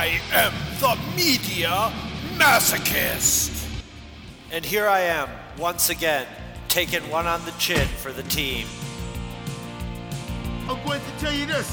I 0.00 0.20
am 0.32 0.52
the 0.78 0.96
Media 1.16 1.92
Masochist. 2.36 3.68
And 4.52 4.64
here 4.64 4.86
I 4.86 5.00
am, 5.00 5.28
once 5.58 5.90
again, 5.90 6.24
taking 6.68 7.02
one 7.10 7.26
on 7.26 7.44
the 7.44 7.50
chin 7.58 7.88
for 7.96 8.12
the 8.12 8.22
team. 8.22 8.68
I'm 10.68 10.80
going 10.84 11.00
to 11.00 11.18
tell 11.18 11.34
you 11.34 11.46
this. 11.46 11.68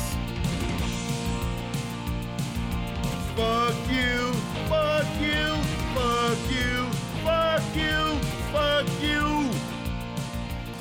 Fuck 3.35 3.75
you, 3.91 4.33
fuck 4.69 5.05
you, 5.21 5.55
fuck 5.93 6.39
you, 6.49 6.87
fuck 7.23 7.75
you, 7.75 8.15
fuck 8.51 8.87
you. 9.03 9.51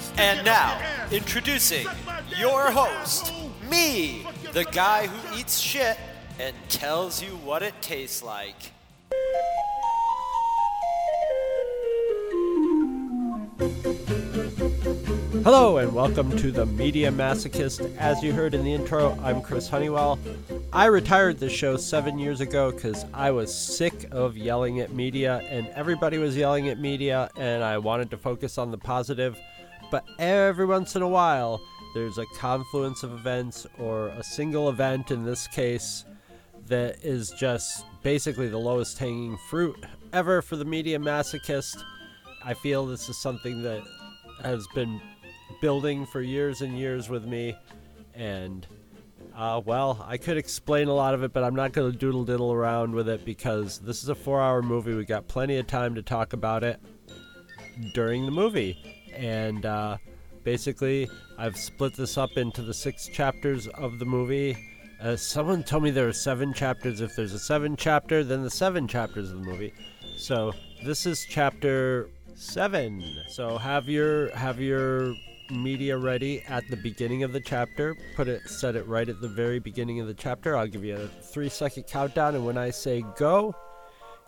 Stick 0.00 0.18
And 0.18 0.46
now, 0.46 0.80
introducing 1.12 1.84
Suck 1.84 2.06
my 2.06 2.22
dick, 2.22 2.38
your 2.38 2.70
host, 2.70 3.34
me, 3.70 4.26
the 4.54 4.64
guy 4.64 5.08
who 5.08 5.38
eats 5.38 5.58
shit 5.58 5.98
and 6.38 6.54
tells 6.68 7.22
you 7.22 7.30
what 7.44 7.62
it 7.62 7.74
tastes 7.80 8.22
like. 8.22 8.72
Hello 15.44 15.76
and 15.76 15.94
welcome 15.94 16.36
to 16.36 16.50
the 16.50 16.66
Media 16.66 17.12
Masochist. 17.12 17.96
As 17.98 18.22
you 18.22 18.32
heard 18.32 18.54
in 18.54 18.64
the 18.64 18.72
intro, 18.72 19.16
I'm 19.22 19.42
Chris 19.42 19.68
Honeywell. 19.68 20.18
I 20.72 20.86
retired 20.86 21.38
the 21.38 21.50
show 21.50 21.76
seven 21.76 22.18
years 22.18 22.40
ago 22.40 22.72
because 22.72 23.04
I 23.12 23.30
was 23.30 23.54
sick 23.54 24.08
of 24.10 24.36
yelling 24.36 24.80
at 24.80 24.92
media, 24.92 25.46
and 25.50 25.68
everybody 25.68 26.18
was 26.18 26.36
yelling 26.36 26.68
at 26.68 26.80
media, 26.80 27.30
and 27.36 27.62
I 27.62 27.78
wanted 27.78 28.10
to 28.10 28.16
focus 28.16 28.58
on 28.58 28.70
the 28.70 28.78
positive. 28.78 29.38
But 29.90 30.04
every 30.18 30.66
once 30.66 30.96
in 30.96 31.02
a 31.02 31.08
while, 31.08 31.60
there's 31.94 32.18
a 32.18 32.26
confluence 32.38 33.02
of 33.04 33.12
events 33.12 33.66
or 33.78 34.08
a 34.08 34.24
single 34.24 34.68
event 34.68 35.12
in 35.12 35.24
this 35.24 35.46
case 35.46 36.04
that 36.66 37.04
is 37.04 37.30
just 37.30 37.84
basically 38.02 38.48
the 38.48 38.58
lowest 38.58 38.98
hanging 38.98 39.36
fruit 39.48 39.76
ever 40.12 40.42
for 40.42 40.56
the 40.56 40.64
media 40.64 40.98
masochist. 40.98 41.82
I 42.44 42.54
feel 42.54 42.86
this 42.86 43.08
is 43.08 43.16
something 43.16 43.62
that 43.62 43.82
has 44.42 44.66
been 44.74 45.00
building 45.60 46.06
for 46.06 46.20
years 46.20 46.60
and 46.60 46.78
years 46.78 47.08
with 47.08 47.24
me, 47.24 47.56
and 48.14 48.66
uh, 49.36 49.60
well, 49.64 50.04
I 50.06 50.16
could 50.16 50.36
explain 50.36 50.88
a 50.88 50.94
lot 50.94 51.14
of 51.14 51.22
it, 51.22 51.32
but 51.32 51.42
I'm 51.42 51.56
not 51.56 51.72
going 51.72 51.90
to 51.90 51.98
doodle 51.98 52.24
diddle 52.24 52.52
around 52.52 52.94
with 52.94 53.08
it 53.08 53.24
because 53.24 53.78
this 53.80 54.02
is 54.02 54.08
a 54.08 54.14
four 54.14 54.40
hour 54.40 54.62
movie. 54.62 54.94
We 54.94 55.04
got 55.04 55.26
plenty 55.26 55.56
of 55.58 55.66
time 55.66 55.94
to 55.96 56.02
talk 56.02 56.32
about 56.32 56.62
it 56.62 56.80
during 57.94 58.26
the 58.26 58.30
movie. 58.30 58.78
And 59.12 59.66
uh, 59.66 59.96
basically, 60.44 61.08
I've 61.36 61.56
split 61.56 61.94
this 61.94 62.16
up 62.16 62.36
into 62.36 62.62
the 62.62 62.74
six 62.74 63.08
chapters 63.08 63.66
of 63.68 63.98
the 63.98 64.04
movie. 64.04 64.56
Uh, 65.04 65.14
someone 65.14 65.62
told 65.62 65.82
me 65.82 65.90
there 65.90 66.08
are 66.08 66.14
seven 66.14 66.54
chapters. 66.54 67.02
If 67.02 67.14
there's 67.14 67.34
a 67.34 67.38
seven 67.38 67.76
chapter, 67.76 68.24
then 68.24 68.42
the 68.42 68.50
seven 68.50 68.88
chapters 68.88 69.30
of 69.30 69.40
the 69.40 69.44
movie. 69.44 69.74
So 70.16 70.54
this 70.82 71.04
is 71.04 71.26
chapter 71.28 72.08
seven. 72.34 73.04
So 73.28 73.58
have 73.58 73.86
your 73.86 74.34
have 74.34 74.58
your 74.58 75.14
media 75.50 75.98
ready 75.98 76.42
at 76.48 76.66
the 76.70 76.76
beginning 76.76 77.22
of 77.22 77.34
the 77.34 77.40
chapter. 77.40 77.94
Put 78.16 78.28
it 78.28 78.48
set 78.48 78.76
it 78.76 78.86
right 78.88 79.06
at 79.06 79.20
the 79.20 79.28
very 79.28 79.58
beginning 79.58 80.00
of 80.00 80.06
the 80.06 80.14
chapter. 80.14 80.56
I'll 80.56 80.66
give 80.66 80.84
you 80.84 80.96
a 80.96 81.06
three 81.06 81.50
second 81.50 81.82
countdown, 81.82 82.34
and 82.34 82.46
when 82.46 82.56
I 82.56 82.70
say 82.70 83.04
go, 83.18 83.54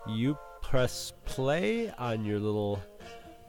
you 0.07 0.37
press 0.61 1.11
play 1.25 1.89
on 1.97 2.23
your 2.23 2.37
little 2.37 2.79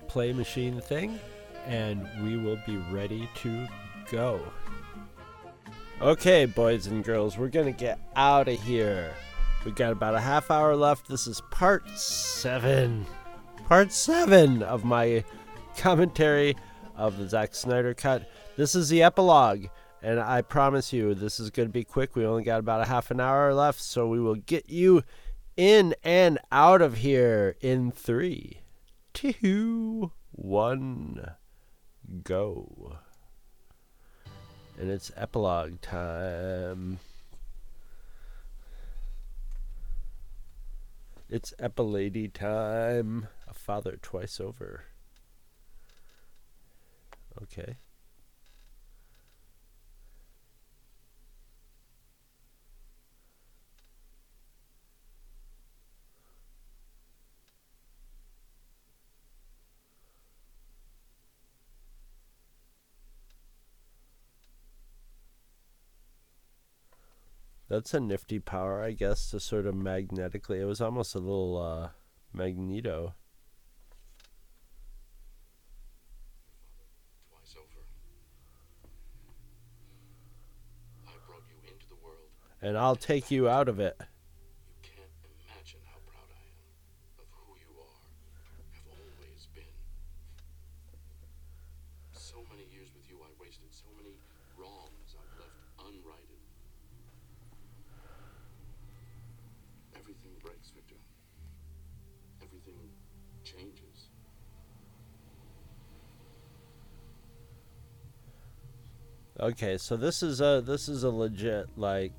play 0.07 0.33
machine 0.33 0.81
thing, 0.81 1.21
and 1.67 2.09
we 2.25 2.39
will 2.39 2.59
be 2.67 2.79
ready 2.91 3.29
to 3.43 3.69
go. 4.11 4.41
Okay, 6.01 6.45
boys 6.45 6.87
and 6.87 7.03
girls, 7.03 7.37
we're 7.37 7.49
gonna 7.49 7.73
get 7.73 7.99
out 8.15 8.47
of 8.47 8.63
here. 8.63 9.13
We 9.65 9.73
got 9.73 9.91
about 9.91 10.15
a 10.15 10.21
half 10.21 10.49
hour 10.49 10.77
left. 10.77 11.09
This 11.09 11.27
is 11.27 11.43
part 11.51 11.89
seven. 11.99 13.05
Part 13.67 13.91
seven 13.91 14.63
of 14.63 14.85
my 14.85 15.25
commentary 15.77 16.55
of 16.95 17.19
the 17.19 17.29
Zack 17.29 17.53
Snyder 17.53 17.95
cut. 17.95 18.31
This 18.57 18.77
is 18.77 18.89
the 18.89 19.03
epilogue, 19.03 19.67
and 20.01 20.21
I 20.21 20.43
promise 20.43 20.93
you, 20.93 21.15
this 21.15 21.41
is 21.41 21.51
gonna 21.51 21.69
be 21.69 21.83
quick. 21.83 22.15
We 22.15 22.25
only 22.25 22.45
got 22.45 22.61
about 22.61 22.83
a 22.83 22.89
half 22.89 23.11
an 23.11 23.19
hour 23.19 23.53
left, 23.53 23.81
so 23.81 24.07
we 24.07 24.21
will 24.21 24.37
get 24.37 24.71
you 24.71 25.03
in 25.57 25.97
and 26.05 26.39
out 26.53 26.81
of 26.81 26.99
here 26.99 27.57
in 27.61 27.91
three, 27.91 28.61
two, 29.15 30.13
one, 30.31 31.33
go. 32.23 32.99
And 34.79 34.91
it's 34.91 35.11
epilogue 35.17 35.81
time. 35.81 37.01
It's 41.29 41.53
epilady 41.59 42.33
time. 42.33 43.27
A 43.49 43.55
father 43.55 43.99
twice 44.01 44.41
over. 44.41 44.85
Okay. 47.43 47.77
That's 67.69 67.93
a 67.93 68.01
nifty 68.01 68.39
power, 68.39 68.83
I 68.83 68.93
guess, 68.93 69.31
to 69.31 69.41
sort 69.41 69.67
of 69.67 69.75
magnetically. 69.75 70.61
It 70.61 70.65
was 70.65 70.81
almost 70.81 71.15
a 71.15 71.19
little 71.19 71.59
uh, 71.59 71.89
magneto. 72.33 73.15
twice 77.49 77.55
over. 77.57 77.85
I 81.07 81.13
brought 81.27 81.45
you 81.49 81.57
into 81.71 81.87
the 81.89 81.97
world. 82.03 82.33
And 82.63 82.77
I'll 82.77 82.97
take 82.97 83.31
you 83.31 83.49
out 83.49 83.69
of 83.69 83.81
it. 83.81 83.97
You 84.01 84.81
can't 84.83 85.13
imagine 85.25 85.81
how 85.87 85.99
proud 86.09 86.29
I 86.33 86.41
am 86.41 87.23
of 87.23 87.29
who 87.37 87.53
you 87.61 87.73
are, 87.79 88.09
have 88.75 88.89
always 88.97 89.47
been. 89.55 89.77
So 92.13 92.37
many 92.51 92.67
years 92.73 92.91
with 92.97 93.09
you, 93.09 93.21
I 93.23 93.31
wasted 93.41 93.71
so 93.71 93.87
many 93.97 94.17
wrongs 94.57 95.15
I've 95.15 95.35
left 95.39 95.61
unrighted. 95.79 96.43
Everything 99.95 100.33
breaks, 100.43 100.71
Victor. 100.71 100.97
Everything 102.43 102.91
changes. 103.45 104.11
Okay, 109.49 109.79
so 109.79 109.97
this 109.97 110.23
is 110.23 110.43
a 110.43 110.63
this 110.63 110.91
is 110.91 111.05
a 111.05 111.11
legit 111.11 111.69
like 111.79 112.13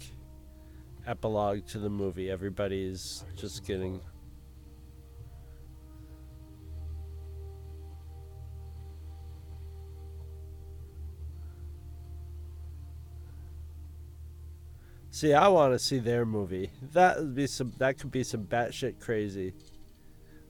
epilogue 1.06 1.63
to 1.67 1.78
the 1.78 1.88
movie. 1.88 2.31
Everybody's 2.31 3.23
just 3.35 3.67
getting 3.67 4.01
See, 15.12 15.34
I 15.34 15.50
want 15.50 15.73
to 15.73 15.79
see 15.79 16.00
their 16.00 16.25
movie. 16.25 16.72
That 16.94 17.19
would 17.19 17.35
be 17.35 17.45
some. 17.45 17.73
That 17.78 18.00
could 18.00 18.09
be 18.09 18.23
some 18.23 18.45
batshit 18.45 19.00
crazy. 19.00 19.53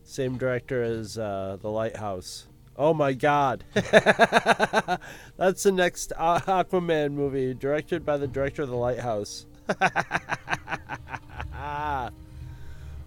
Same 0.04 0.38
director 0.38 0.82
as 0.82 1.18
uh, 1.18 1.58
The 1.60 1.70
Lighthouse. 1.70 2.48
Oh 2.82 2.94
my 2.94 3.12
God! 3.12 3.66
That's 3.74 5.64
the 5.64 5.72
next 5.74 6.14
Aquaman 6.18 7.12
movie, 7.12 7.54
directed 7.54 8.06
by 8.06 8.16
the 8.16 8.26
director 8.26 8.62
of 8.62 8.70
The 8.70 8.78
Lighthouse. 8.78 9.46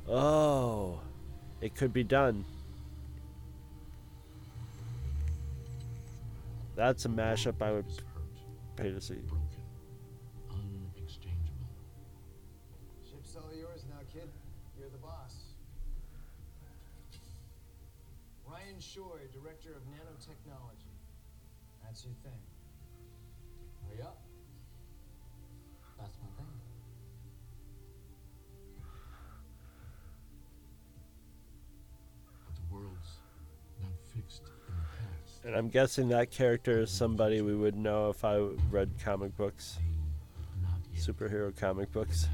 oh, 0.07 1.01
it 1.63 1.75
could 1.75 1.95
be 1.95 2.05
done. 2.05 2.45
That's 6.77 7.07
a 7.07 7.09
mashup 7.09 7.63
I 7.63 7.73
would 7.73 7.87
pay 8.77 8.91
to 8.91 9.01
see. 9.01 9.17
That's 21.93 22.05
your 22.05 22.15
thing. 22.25 22.33
Hurry 23.87 24.01
up. 24.01 24.17
That's 26.01 26.17
my 26.23 26.43
thing. 26.43 26.47
But 32.47 32.55
the 32.57 32.75
world's 32.75 33.19
not 33.83 33.91
fixed 34.15 34.41
in 34.41 34.75
the 34.75 34.81
past. 34.97 35.45
And 35.45 35.55
I'm 35.55 35.69
guessing 35.69 36.09
that 36.09 36.31
character 36.31 36.81
is 36.81 36.91
somebody 36.91 37.43
we 37.43 37.55
would 37.55 37.77
know 37.77 38.09
if 38.09 38.25
I 38.25 38.39
read 38.71 38.89
comic 39.05 39.37
books, 39.37 39.79
superhero 40.97 41.55
comic 41.55 41.93
books. 41.93 42.27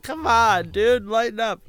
Come 0.00 0.26
on, 0.26 0.70
dude, 0.70 1.06
lighten 1.06 1.40
up. 1.40 1.60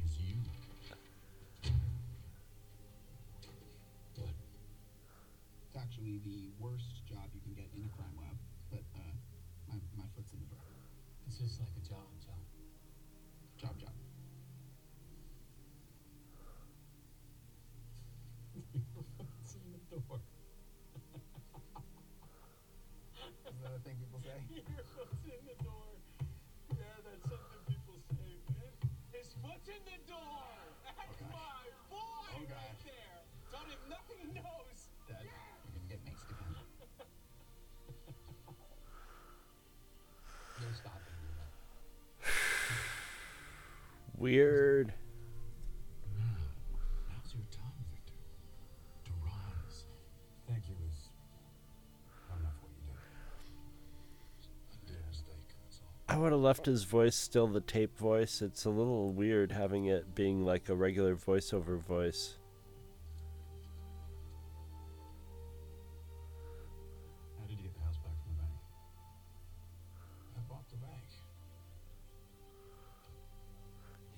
Weird. 44.23 44.93
Now's 46.15 47.33
your 47.33 47.43
time, 47.51 47.73
Victor. 47.91 48.13
To 49.03 49.11
rise. 49.21 49.83
Thank 50.47 50.69
you 50.69 50.75
is 50.89 51.09
enough 52.39 52.53
what 52.61 52.71
you 52.71 52.93
did. 54.39 54.47
A 54.71 54.87
dear 54.87 55.03
mistake, 55.09 55.53
that's 55.61 55.81
all. 55.81 55.89
I 56.07 56.17
would 56.17 56.31
have 56.31 56.39
left 56.39 56.67
his 56.67 56.85
voice 56.85 57.17
still 57.17 57.47
the 57.47 57.59
tape 57.59 57.97
voice. 57.97 58.41
It's 58.41 58.63
a 58.63 58.69
little 58.69 59.11
weird 59.11 59.51
having 59.51 59.87
it 59.87 60.15
being 60.15 60.45
like 60.45 60.69
a 60.69 60.73
regular 60.73 61.17
voiceover 61.17 61.77
voice. 61.77 62.37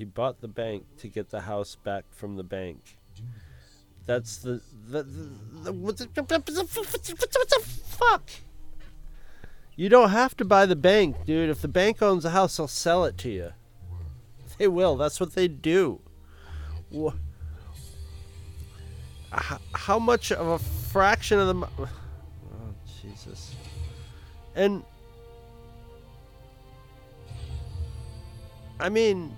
He 0.06 0.12
bought 0.12 0.40
the 0.40 0.48
bank 0.48 0.86
to 1.00 1.08
get 1.08 1.32
the 1.32 1.42
house 1.42 1.78
back 1.84 2.06
from 2.12 2.36
the 2.36 2.44
bank. 2.44 2.96
That's 4.06 4.38
the 4.38 4.62
the, 4.88 5.02
the, 5.02 5.30
the 5.64 5.74
what 5.74 5.98
the, 5.98 6.08
what 6.16 6.28
the, 6.46 7.62
fuck? 7.88 8.30
You 9.76 9.90
don't 9.90 10.12
have 10.12 10.38
to 10.38 10.46
buy 10.46 10.68
the 10.68 10.76
bank, 10.76 11.26
dude. 11.26 11.50
If 11.50 11.64
the 11.64 11.68
bank 11.68 12.04
owns 12.04 12.22
the 12.22 12.30
house, 12.30 12.58
they'll 12.58 12.68
sell 12.68 13.04
it 13.06 13.18
to 13.18 13.32
you. 13.32 13.54
They 14.60 14.68
will. 14.68 14.96
That's 14.96 15.20
what 15.20 15.34
they 15.34 15.48
do. 15.48 16.02
How 19.74 19.98
much 19.98 20.32
of 20.32 20.46
a 20.46 20.60
fraction 20.60 21.40
of 21.40 21.48
the? 21.48 21.68
Oh 21.80 21.90
Jesus! 23.02 23.56
And 24.54 24.84
I 28.80 28.90
mean, 28.90 29.36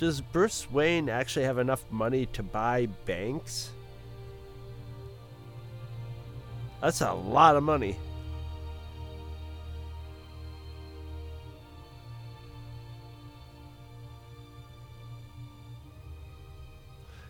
does 0.00 0.22
Bruce 0.22 0.68
Wayne 0.70 1.10
actually 1.10 1.44
have 1.44 1.58
enough 1.58 1.84
money 1.90 2.24
to 2.32 2.42
buy 2.42 2.86
banks? 3.04 3.70
That's 6.80 7.02
a 7.02 7.12
lot 7.12 7.54
of 7.54 7.62
money. 7.62 7.98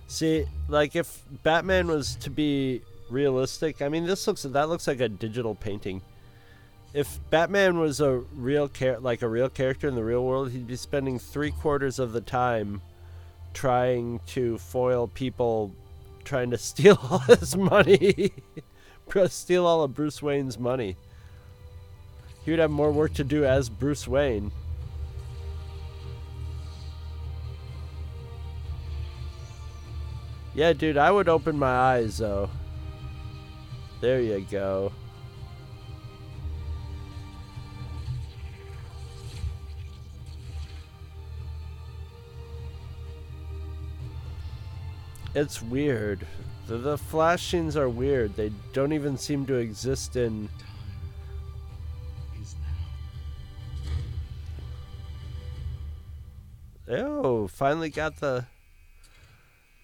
See, 0.07 0.47
like 0.69 0.95
if 0.95 1.25
Batman 1.43 1.89
was 1.89 2.15
to 2.17 2.31
be 2.31 2.83
realistic, 3.09 3.83
I 3.83 3.89
mean, 3.89 4.07
this 4.07 4.29
looks 4.29 4.43
that 4.43 4.69
looks 4.69 4.87
like 4.87 5.01
a 5.01 5.09
digital 5.09 5.57
painting. 5.57 6.03
If 6.93 7.21
Batman 7.31 7.79
was 7.79 8.01
a 8.01 8.19
real 8.35 8.69
char- 8.69 8.99
like 8.99 9.23
a 9.23 9.29
real 9.29 9.49
character 9.49 9.87
in 9.87 9.95
the 9.95 10.05
real 10.05 10.25
world, 10.25 10.51
he'd 10.51 10.67
be 10.67 10.77
spending 10.77 11.19
three 11.19 11.53
quarters 11.53 11.99
of 11.99 12.13
the 12.13 12.21
time 12.21 12.83
trying 13.55 14.21
to 14.27 14.59
foil 14.59 15.07
people 15.09 15.75
trying 16.25 16.51
to 16.51 16.59
steal 16.71 16.99
all 17.11 17.19
his 17.21 17.57
money, 17.57 18.33
steal 19.29 19.67
all 19.67 19.85
of 19.85 19.95
Bruce 19.95 20.21
Wayne's 20.21 20.59
money. 20.59 20.97
He 22.45 22.51
would 22.51 22.61
have 22.61 22.71
more 22.71 22.91
work 22.91 23.15
to 23.15 23.25
do 23.25 23.45
as 23.45 23.69
Bruce 23.69 24.09
Wayne. 24.09 24.51
Yeah, 30.55 30.73
dude, 30.73 30.97
I 30.97 31.13
would 31.13 31.29
open 31.29 31.57
my 31.57 31.69
eyes 31.69 32.19
though. 32.19 32.51
There 34.01 34.21
you 34.21 34.45
go. 34.51 34.93
It's 45.35 45.63
weird. 45.63 46.27
The, 46.67 46.79
the 46.79 46.99
flash 46.99 47.51
scenes 47.51 47.77
are 47.77 47.89
weird. 47.89 48.35
They 48.35 48.51
don't 48.73 48.93
even 48.93 49.17
seem 49.17 49.47
to 49.47 49.55
exist 49.55 50.17
in. 50.17 50.49
Oh, 56.89 57.47
finally 57.47 57.91
got 57.91 58.17
the. 58.19 58.47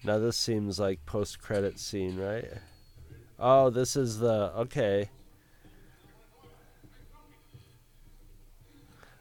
Now 0.03 0.19
this 0.19 0.37
seems 0.37 0.79
like 0.79 1.05
post 1.05 1.41
credit 1.41 1.79
scene, 1.79 2.17
right? 2.17 2.49
Oh, 3.39 3.69
this 3.69 3.95
is 3.95 4.19
the 4.19 4.51
okay. 4.57 5.09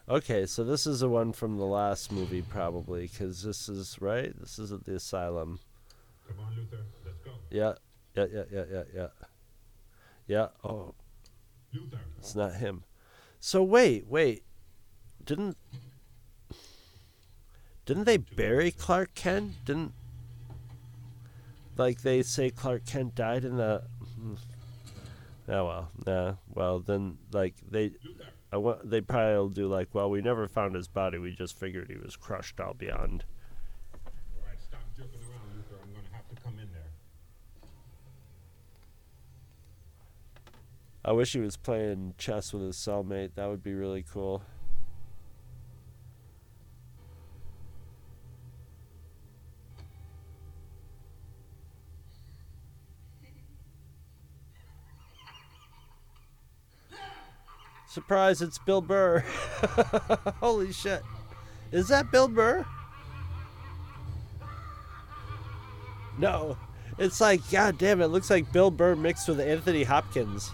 Okay, 0.09 0.47
so 0.47 0.62
this 0.62 0.87
is 0.87 1.00
the 1.00 1.09
one 1.09 1.33
from 1.33 1.57
the 1.57 1.65
last 1.65 2.12
movie, 2.12 2.43
probably, 2.43 3.09
because 3.09 3.43
this 3.43 3.69
is 3.69 4.00
right. 4.00 4.33
This 4.39 4.59
is 4.59 4.73
at 4.73 4.85
the 4.85 4.95
asylum. 4.95 5.59
Come 6.28 6.40
on, 6.40 6.52
Luthor, 6.54 6.83
let's 7.04 7.18
go. 7.18 7.33
Yeah, 7.50 7.75
yeah, 8.14 8.26
yeah, 8.33 8.45
yeah, 8.52 8.64
yeah, 8.73 8.83
yeah. 8.95 9.06
Yeah. 10.26 10.49
Oh, 10.64 10.95
Luthor. 11.75 11.99
it's 12.18 12.35
not 12.35 12.54
him. 12.54 12.85
So 13.40 13.62
wait, 13.62 14.06
wait. 14.09 14.42
Didn't 15.25 15.56
didn't 17.85 18.04
they 18.04 18.16
bury 18.16 18.73
Clark 18.73 19.14
Kent? 19.14 19.64
Didn't 19.64 19.92
like 21.76 22.02
they 22.02 22.23
say 22.23 22.50
Clark 22.50 22.85
Kent 22.87 23.14
died 23.14 23.45
in 23.45 23.56
the? 23.56 23.83
hmm. 24.18 24.35
Oh 25.49 25.64
well, 25.64 25.90
nah. 26.06 26.35
Well 26.52 26.80
then, 26.80 27.18
like 27.33 27.54
they, 27.71 27.92
I 28.52 28.56
want 28.56 28.90
they 28.90 29.00
probably 29.00 29.37
will 29.37 29.49
do 29.49 29.68
like, 29.68 29.95
well, 29.95 30.11
we 30.11 30.21
never 30.21 30.49
found 30.49 30.75
his 30.75 30.88
body. 30.88 31.18
We 31.18 31.33
just 31.33 31.56
figured 31.56 31.88
he 31.88 31.97
was 31.97 32.16
crushed 32.16 32.59
all 32.61 32.75
beyond. 32.75 33.25
All 34.04 34.45
right, 34.49 34.61
stop 34.61 34.80
joking 34.97 35.21
around, 35.21 35.54
Luthor. 35.54 35.80
I'm 35.83 35.92
gonna 35.92 36.09
have 36.12 36.28
to 36.28 36.42
come 36.42 36.59
in 36.59 36.68
there. 36.73 36.90
I 41.07 41.13
wish 41.13 41.35
he 41.35 41.39
was 41.39 41.57
playing 41.57 42.15
chess 42.19 42.53
with 42.53 42.63
his 42.63 42.77
cellmate. 42.77 43.37
That 43.37 43.49
would 43.49 43.63
be 43.63 43.75
really 43.75 44.05
cool. 44.13 44.43
Surprise, 57.89 58.43
it's 58.43 58.59
Bill 58.59 58.81
Burr. 58.81 59.21
Holy 60.41 60.73
shit. 60.73 61.03
Is 61.71 61.87
that 61.87 62.11
Bill 62.11 62.27
Burr? 62.27 62.67
No. 66.19 66.59
It's 66.99 67.21
like, 67.21 67.49
god 67.49 67.79
damn, 67.79 68.01
it 68.03 68.09
looks 68.09 68.29
like 68.29 68.53
Bill 68.53 68.73
Burr 68.73 68.97
mixed 68.97 69.29
with 69.29 69.39
Anthony 69.39 69.85
Hopkins. 69.85 70.51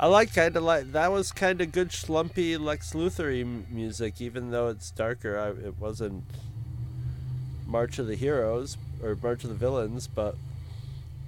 I 0.00 0.06
like 0.06 0.34
kind 0.34 0.56
of 0.56 0.62
like 0.62 0.92
that 0.92 1.12
was 1.12 1.30
kind 1.30 1.60
of 1.60 1.72
good 1.72 1.90
schlumpy 1.90 2.58
Lex 2.58 2.94
Luthor 2.94 3.68
music, 3.68 4.18
even 4.18 4.50
though 4.50 4.68
it's 4.68 4.90
darker. 4.90 5.38
I, 5.38 5.48
it 5.66 5.78
wasn't 5.78 6.24
March 7.66 7.98
of 7.98 8.06
the 8.06 8.14
Heroes 8.14 8.78
or 9.02 9.14
March 9.22 9.44
of 9.44 9.50
the 9.50 9.56
Villains, 9.56 10.06
but 10.06 10.36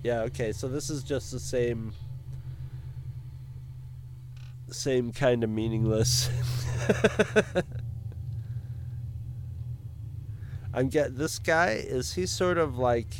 yeah, 0.02 0.20
okay. 0.20 0.52
So 0.52 0.68
this 0.68 0.88
is 0.88 1.02
just 1.02 1.30
the 1.32 1.38
same, 1.38 1.92
same 4.70 5.12
kind 5.12 5.44
of 5.44 5.50
meaningless. 5.50 6.30
I'm 10.72 10.88
get 10.88 11.18
this 11.18 11.38
guy 11.38 11.72
is 11.72 12.14
he 12.14 12.24
sort 12.24 12.56
of 12.56 12.78
like 12.78 13.14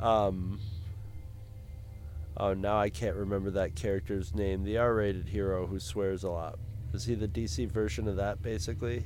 um 0.00 0.58
Oh, 2.42 2.54
now 2.54 2.76
I 2.76 2.90
can't 2.90 3.14
remember 3.14 3.52
that 3.52 3.76
character's 3.76 4.34
name. 4.34 4.64
The 4.64 4.76
R-rated 4.76 5.28
hero 5.28 5.64
who 5.64 5.78
swears 5.78 6.24
a 6.24 6.30
lot. 6.30 6.58
Is 6.92 7.04
he 7.04 7.14
the 7.14 7.28
DC 7.28 7.70
version 7.70 8.08
of 8.08 8.16
that 8.16 8.42
basically? 8.42 9.04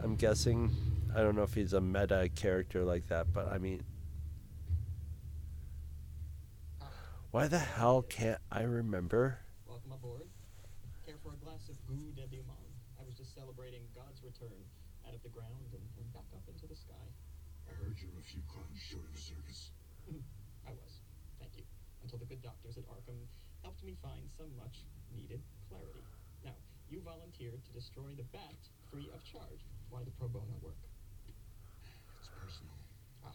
I'm 0.00 0.14
guessing. 0.14 0.70
I 1.12 1.22
don't 1.22 1.34
know 1.34 1.42
if 1.42 1.54
he's 1.54 1.72
a 1.72 1.80
meta 1.80 2.30
character 2.36 2.84
like 2.84 3.08
that, 3.08 3.32
but 3.32 3.50
I 3.50 3.58
mean 3.58 3.82
Why 7.32 7.48
the 7.48 7.58
hell 7.58 8.02
can't 8.02 8.38
I 8.48 8.62
remember? 8.62 9.40
Welcome 9.66 9.90
aboard. 9.90 10.28
Care 11.04 11.16
for 11.20 11.32
a 11.32 11.44
glass 11.44 11.68
of 11.68 11.74
Goût 11.90 12.14
de 12.14 12.28
Diamant? 12.30 12.70
I 12.94 13.02
was 13.04 13.16
just 13.16 13.34
celebrating 13.34 13.82
God's 13.92 14.22
return 14.22 14.62
out 15.08 15.14
of 15.14 15.22
the 15.24 15.30
ground 15.30 15.66
and, 15.72 15.82
and 15.98 16.12
back 16.14 16.30
up 16.32 16.46
into 16.46 16.68
the 16.68 16.76
sky. 16.76 17.10
I 17.68 17.74
heard 17.82 17.98
you 17.98 18.06
were 18.14 18.20
a 18.20 18.22
few 18.22 18.42
clowns 18.46 18.78
short 18.78 19.02
of 19.02 19.18
a 19.18 19.18
circus. 19.18 19.72
I 20.68 20.70
was. 20.70 21.03
Thank 22.04 22.12
you. 22.12 22.18
Until 22.18 22.18
the 22.18 22.34
good 22.34 22.42
doctors 22.42 22.76
at 22.76 22.84
Arkham 22.84 23.16
helped 23.62 23.82
me 23.82 23.96
find 24.02 24.28
some 24.36 24.52
much 24.56 24.84
needed 25.16 25.40
clarity. 25.68 26.04
Now, 26.44 26.52
you 26.90 27.00
volunteered 27.00 27.64
to 27.64 27.72
destroy 27.72 28.12
the 28.16 28.24
bat 28.24 28.60
free 28.90 29.08
of 29.14 29.24
charge. 29.24 29.64
Why 29.88 30.04
the 30.04 30.10
pro 30.12 30.28
bono 30.28 30.52
work? 30.60 30.76
It's 32.20 32.28
personal. 32.28 32.76
Ah, 33.24 33.32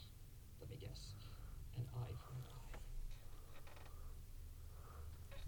let 0.60 0.70
me 0.70 0.76
guess. 0.80 1.14
An 1.76 1.82
eye 1.98 2.14
for 2.14 2.30
an 2.38 2.46
eye. 2.46 2.78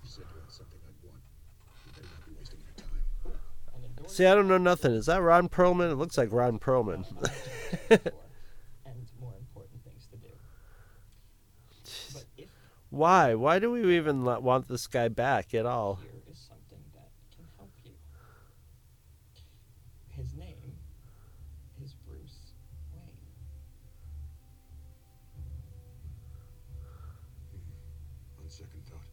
You 0.02 0.08
said 0.10 0.24
you 0.34 0.40
had 0.42 0.50
something 0.50 0.78
I'd 0.82 0.98
want. 1.06 1.22
You 1.86 1.92
better 1.94 2.08
not 2.10 2.26
be 2.26 2.32
wasting 2.38 2.58
your 2.58 2.74
time. 2.74 3.38
An 3.74 4.08
See, 4.08 4.26
I 4.26 4.34
don't 4.34 4.48
know 4.48 4.58
nothing. 4.58 4.92
Is 4.92 5.06
that 5.06 5.22
Ron 5.22 5.48
Perlman? 5.48 5.92
It 5.92 5.96
looks 5.96 6.18
like 6.18 6.32
Ron 6.32 6.58
Perlman. 6.58 7.06
and 7.90 9.06
more 9.20 9.34
important 9.38 9.84
things 9.84 10.06
to 10.10 10.16
do. 10.18 10.34
But 12.14 12.24
if 12.36 12.50
Why? 12.92 13.34
Why 13.34 13.58
do 13.58 13.70
we 13.70 13.96
even 13.96 14.22
want 14.22 14.68
this 14.68 14.86
guy 14.86 15.08
back 15.08 15.54
at 15.54 15.64
all? 15.64 15.98
here 16.02 16.10
is 16.30 16.36
something 16.36 16.84
that 16.92 17.08
can 17.34 17.46
help 17.56 17.70
you. 17.84 17.92
His 20.10 20.34
name 20.34 20.76
is 21.82 21.94
Bruce 22.06 22.52
Wayne. 22.92 23.16
On 28.38 28.50
second 28.50 28.84
thought, 28.84 29.08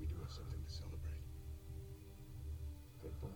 we 0.00 0.06
do 0.06 0.14
have 0.22 0.30
something 0.30 0.64
to 0.66 0.72
celebrate. 0.72 1.20
Good 3.02 3.20
boy. 3.20 3.28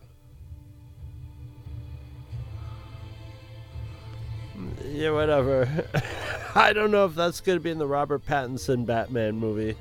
Yeah, 4.88 5.10
whatever. 5.10 5.68
I 6.54 6.72
don't 6.72 6.90
know 6.90 7.04
if 7.04 7.14
that's 7.14 7.40
going 7.40 7.58
to 7.58 7.62
be 7.62 7.70
in 7.70 7.78
the 7.78 7.86
Robert 7.86 8.24
Pattinson 8.26 8.86
Batman 8.86 9.36
movie. 9.36 9.76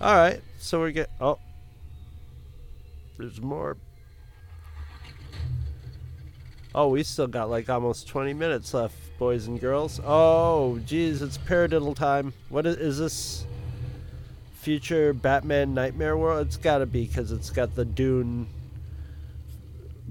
All 0.00 0.14
right, 0.14 0.42
so 0.58 0.78
we're 0.78 0.90
get. 0.90 1.10
Oh, 1.20 1.38
there's 3.18 3.40
more. 3.40 3.76
Oh, 6.74 6.88
we 6.88 7.02
still 7.02 7.26
got 7.26 7.48
like 7.48 7.70
almost 7.70 8.06
20 8.06 8.34
minutes 8.34 8.74
left, 8.74 8.94
boys 9.18 9.46
and 9.46 9.58
girls. 9.58 9.98
Oh, 10.04 10.78
geez, 10.84 11.22
it's 11.22 11.38
paradiddle 11.38 11.96
time. 11.96 12.34
What 12.50 12.66
is, 12.66 12.76
is 12.76 12.98
this? 12.98 13.46
future 14.66 15.12
Batman 15.12 15.74
Nightmare 15.74 16.16
World? 16.16 16.44
It's 16.44 16.56
got 16.56 16.78
to 16.78 16.86
be 16.86 17.06
because 17.06 17.30
it's 17.30 17.50
got 17.50 17.76
the 17.76 17.84
Dune 17.84 18.48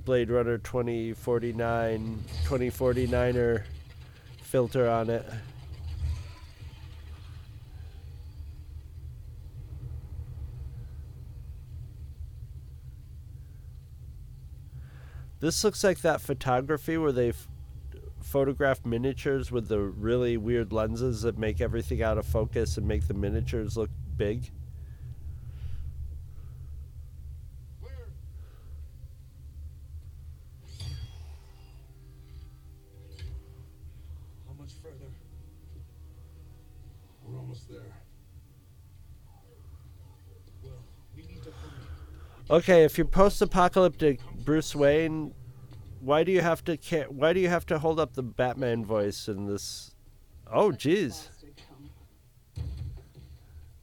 Blade 0.05 0.29
Runner 0.29 0.57
2049 0.59 2.23
2049er 2.45 3.63
filter 4.43 4.87
on 4.87 5.09
it. 5.09 5.25
This 15.39 15.63
looks 15.63 15.83
like 15.83 15.99
that 16.01 16.21
photography 16.21 16.97
where 16.97 17.11
they 17.11 17.29
f- 17.29 17.47
photograph 18.21 18.85
miniatures 18.85 19.51
with 19.51 19.67
the 19.67 19.79
really 19.79 20.37
weird 20.37 20.71
lenses 20.73 21.21
that 21.21 21.37
make 21.37 21.61
everything 21.61 22.01
out 22.01 22.17
of 22.17 22.25
focus 22.25 22.77
and 22.77 22.87
make 22.87 23.07
the 23.07 23.13
miniatures 23.13 23.77
look 23.77 23.89
big. 24.17 24.51
How 34.47 34.53
much 34.57 34.73
further? 34.81 35.11
We're 37.23 37.37
almost 37.37 37.69
there. 37.69 37.79
Well, 40.63 40.73
we 41.15 41.23
need 41.23 41.43
to 41.43 41.49
hurry. 41.51 42.44
Okay, 42.55 42.85
if 42.85 42.97
you're 42.97 43.05
post-apocalyptic 43.05 44.21
Bruce 44.45 44.73
Wayne, 44.73 45.33
why 45.99 46.23
do 46.23 46.31
you 46.31 46.39
have 46.39 46.63
to 46.63 46.77
ca- 46.77 47.09
why 47.09 47.33
do 47.33 47.41
you 47.41 47.49
have 47.49 47.65
to 47.65 47.79
hold 47.79 47.99
up 47.99 48.13
the 48.13 48.23
Batman 48.23 48.85
voice 48.85 49.27
in 49.27 49.45
this? 49.45 49.93
Oh, 50.49 50.71
jeez. 50.71 51.27
Bastard 51.27 51.57
come. 51.67 51.89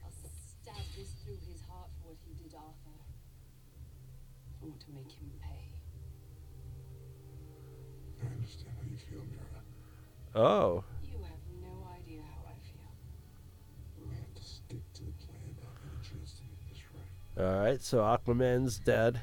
I'll 0.03 0.09
stab 0.09 0.75
this 0.97 1.13
through 1.23 1.37
his 1.47 1.61
heart 1.69 1.89
for 2.01 2.07
what 2.09 2.17
he 2.25 2.33
did 2.33 2.55
Arthur. 2.55 2.97
I 2.97 4.65
want 4.65 4.79
to 4.79 4.89
make 4.89 5.11
him 5.11 5.29
pay. 5.39 5.69
I 8.23 8.25
understand 8.25 8.73
how 8.73 8.89
you 8.89 8.97
feel, 8.97 9.21
Mera. 9.29 9.61
Oh, 10.33 10.83
You 11.05 11.21
have 11.21 11.45
no 11.61 11.85
idea 11.93 12.21
how 12.25 12.41
I 12.49 12.57
feel. 12.65 12.89
We 14.01 14.15
have 14.17 14.33
to 14.33 14.41
stick 14.43 14.81
to 14.97 15.01
the 15.05 15.13
plan 15.21 15.45
to 15.61 15.61
have 15.61 15.77
any 15.85 16.01
chance 16.09 16.33
to 16.39 16.41
get 16.41 16.57
this 16.73 16.81
right. 16.89 17.13
All 17.37 17.59
right. 17.59 17.81
So 17.81 17.99
Aquaman's 17.99 18.79
dead. 18.79 19.19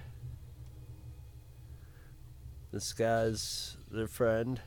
This 2.73 2.93
guy's 2.93 3.77
their 3.91 4.07
friend. 4.07 4.61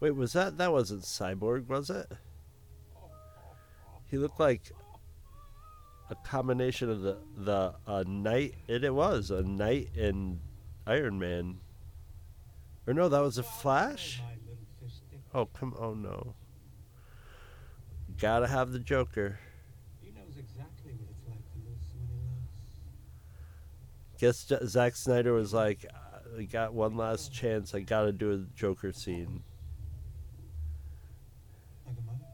Wait, 0.00 0.12
was 0.12 0.32
that 0.32 0.56
that 0.56 0.72
wasn't 0.72 1.02
Cyborg, 1.02 1.68
was 1.68 1.90
it? 1.90 2.10
He 4.10 4.16
looked 4.16 4.40
like 4.40 4.72
a 6.08 6.14
combination 6.14 6.90
of 6.90 7.02
the 7.02 7.18
the 7.36 7.74
uh, 7.86 8.04
knight. 8.06 8.54
It, 8.66 8.82
it 8.82 8.94
was 8.94 9.30
a 9.30 9.42
knight 9.42 9.90
and 9.96 10.40
Iron 10.86 11.18
Man. 11.18 11.60
Or 12.86 12.94
no, 12.94 13.08
that 13.10 13.20
was 13.20 13.36
a 13.36 13.42
Flash. 13.42 14.22
Oh 15.34 15.46
come! 15.46 15.74
Oh 15.78 15.94
no! 15.94 16.34
Gotta 18.20 18.46
have 18.46 18.70
the 18.72 18.78
Joker. 18.78 19.40
He 20.00 20.10
knows 20.12 20.36
exactly 20.38 20.92
what 20.92 21.08
it's 21.10 21.26
like 21.26 21.42
to 21.52 21.58
lose 21.68 21.80
somebody 21.90 22.20
else. 22.28 22.52
Guess 24.18 24.44
J- 24.44 24.66
Zack 24.66 24.96
Snyder 24.96 25.32
was 25.32 25.52
like, 25.54 25.86
"I 26.38 26.44
got 26.44 26.74
one 26.74 26.96
last 26.96 27.32
chance. 27.32 27.74
I 27.74 27.80
gotta 27.80 28.12
do 28.12 28.32
a 28.32 28.38
Joker 28.54 28.92
scene." 28.92 29.42
Like 31.86 31.96
a 31.98 32.02
mother? 32.02 32.24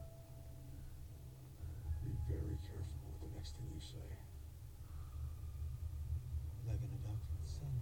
Be 2.03 2.11
very 2.27 2.57
careful 2.63 3.05
with 3.09 3.19
the 3.31 3.35
next 3.37 3.51
thing 3.57 3.67
you 3.73 3.79
say. 3.81 3.97
Like 6.67 6.77
an 6.81 6.89
adopted 7.01 7.47
son. 7.47 7.81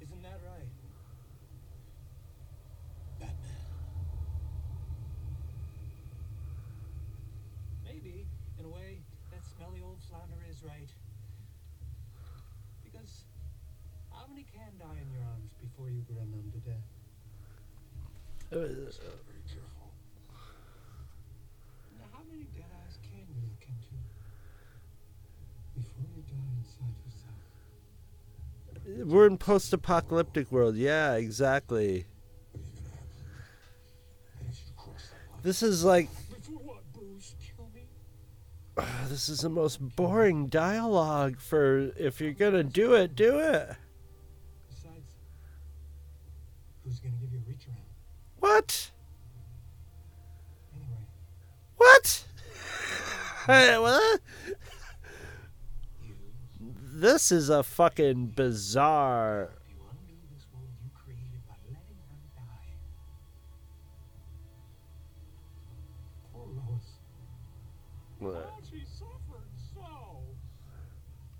Isn't 0.00 0.22
that 0.22 0.40
right? 0.46 0.68
Batman. 3.18 3.56
Maybe, 7.84 8.26
in 8.58 8.64
a 8.64 8.68
way, 8.68 9.00
that 9.30 9.44
smelly 9.44 9.80
old 9.82 9.98
flounder 10.08 10.42
is 10.48 10.55
right. 10.66 10.90
Because 12.84 13.24
how 14.10 14.26
many 14.28 14.44
can 14.52 14.76
die 14.78 14.98
in 15.00 15.10
your 15.12 15.22
arms 15.22 15.52
before 15.62 15.88
you 15.90 16.04
run 16.10 16.30
them 16.30 16.52
to 16.52 16.58
death? 16.68 16.84
Uh, 18.52 18.56
Very 18.56 18.76
careful. 19.46 19.90
Now, 21.98 22.06
how 22.12 22.22
many 22.30 22.44
dead 22.54 22.70
eyes 22.82 22.96
can 23.02 23.26
you 23.28 23.34
look 23.42 23.62
into 23.66 23.94
before 25.74 26.06
you 26.16 26.22
die 26.30 26.52
inside 26.62 26.94
yourself? 27.06 27.38
We're 29.08 29.26
in 29.26 29.38
post-apocalyptic 29.38 30.52
world. 30.52 30.76
Yeah, 30.76 31.14
exactly. 31.14 32.06
This 32.54 32.62
is 32.62 32.70
you 32.70 32.74
gonna 32.74 32.94
have? 32.94 33.02
I 34.40 34.42
need 34.44 34.54
you 34.54 34.66
to 34.66 34.72
cross 34.76 35.02
that 35.10 35.22
line. 35.32 35.40
This 35.42 35.62
is 35.62 35.84
like 35.84 36.08
Before 36.30 36.58
what, 36.62 36.82
Bruce? 36.92 37.34
Kill 37.44 37.68
me? 37.74 37.88
this 39.08 39.28
is 39.28 39.40
the 39.40 39.48
most 39.48 39.96
boring 39.96 40.46
dialogue 40.46 41.40
for 41.40 41.92
if 41.96 42.20
you're 42.20 42.32
gonna 42.32 42.64
do 42.64 42.94
it, 42.94 43.14
do 43.14 43.38
it. 43.38 43.74
Besides, 44.68 45.14
Who's 46.84 46.98
gonna 47.00 47.14
give 47.20 47.32
you 47.32 47.38
a 47.44 47.48
reach 47.48 47.66
around? 47.66 47.78
What? 48.38 48.90
Anyway, 50.74 51.06
What? 51.76 52.24
Hey, 53.46 53.78
what? 53.78 54.20
This 56.60 57.30
is 57.30 57.48
a 57.48 57.62
fucking 57.62 58.32
bizarre. 58.34 59.50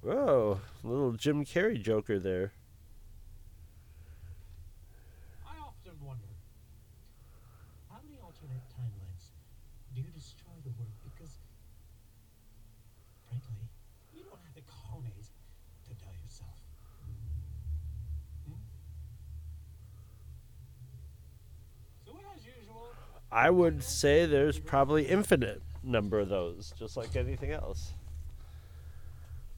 Whoa, 0.06 0.60
little 0.84 1.14
Jim 1.14 1.44
Carrey 1.44 1.82
Joker 1.82 2.20
there. 2.20 2.52
I 5.44 5.58
often 5.58 5.94
wonder. 6.00 6.22
How 7.90 7.98
many 8.04 8.20
alternate 8.22 8.62
timelines 8.70 9.32
do 9.96 10.02
you 10.02 10.06
destroy 10.14 10.54
the 10.62 10.70
world? 10.78 10.92
Because, 11.02 11.32
frankly, 13.26 13.56
you 14.14 14.22
don't 14.22 14.38
have 14.46 14.54
the 14.54 14.60
cojones 14.60 15.30
to 15.88 15.94
die 15.94 16.14
yourself. 16.22 16.54
Hmm? 18.46 18.62
So 22.06 22.12
as 22.36 22.46
usual, 22.46 22.90
I 23.32 23.50
would 23.50 23.82
say 23.82 24.24
there's 24.24 24.60
probably 24.60 25.06
infinite 25.06 25.62
number 25.82 26.20
of 26.20 26.28
those, 26.28 26.72
just 26.78 26.96
like 26.96 27.16
anything 27.16 27.50
else. 27.50 27.92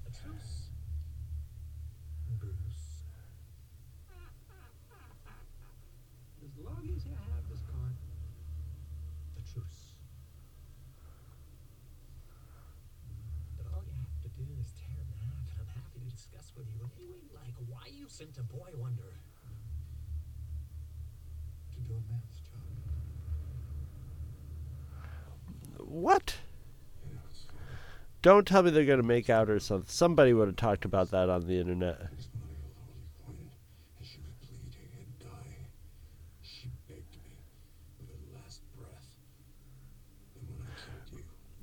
A 0.06 0.10
truce. 0.10 0.70
Bruce. 2.40 3.04
As 6.42 6.64
long 6.64 6.80
as 6.96 7.04
you 7.04 7.12
have 7.12 7.44
this 7.50 7.60
card. 7.68 7.92
The 9.36 9.42
truce. 9.52 9.92
But 13.58 13.66
all 13.76 13.84
you 13.84 13.92
have 14.00 14.16
to 14.24 14.30
do 14.32 14.48
is 14.58 14.72
tear 14.80 14.96
it 14.96 15.12
in 15.12 15.20
half, 15.28 15.44
and 15.52 15.60
I'm 15.60 15.68
happy 15.76 16.00
to 16.00 16.08
discuss 16.08 16.56
like 17.34 17.54
why 17.68 17.90
you 17.90 18.08
sent 18.08 18.36
a 18.38 18.42
boy 18.42 18.70
wonder. 18.76 19.02
To 21.74 21.80
do 21.80 21.94
a 21.94 22.02
math 22.12 22.40
job. 25.78 25.88
What? 25.88 26.36
Don't 28.20 28.46
tell 28.46 28.62
me 28.62 28.70
they're 28.70 28.84
gonna 28.84 29.02
make 29.02 29.30
out 29.30 29.48
or 29.48 29.60
something. 29.60 29.88
Somebody 29.88 30.32
would 30.32 30.48
have 30.48 30.56
talked 30.56 30.84
about 30.84 31.10
that 31.12 31.30
on 31.30 31.46
the 31.46 31.58
internet. 31.58 32.08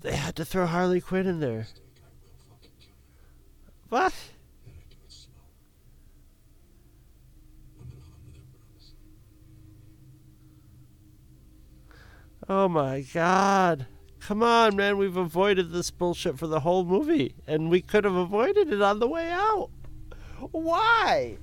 They 0.06 0.16
had 0.16 0.36
to 0.36 0.46
throw 0.46 0.68
Harley 0.68 1.02
Quinn 1.02 1.26
in 1.26 1.40
there. 1.40 1.66
What? 3.90 4.14
And 4.68 4.76
I 4.78 4.84
do 4.88 4.98
it 5.04 5.12
slow. 5.12 5.34
I'm 7.80 7.90
gonna 7.90 8.04
honor 8.06 8.30
that 8.36 8.46
promise. 8.54 8.94
Oh 12.48 12.68
my 12.68 13.02
god. 13.02 13.88
Come 14.20 14.44
on, 14.44 14.76
man. 14.76 14.98
We've 14.98 15.18
avoided 15.18 15.72
this 15.72 15.92
bullshit 15.92 16.38
for 16.38 16.48
the 16.48 16.62
whole 16.62 16.84
movie. 16.84 17.36
And 17.48 17.70
we 17.70 17.82
could 17.82 18.04
have 18.04 18.16
avoided 18.16 18.72
it 18.72 18.82
on 18.82 19.00
the 19.00 19.08
way 19.08 19.30
out. 19.30 19.70
Why? 20.52 21.38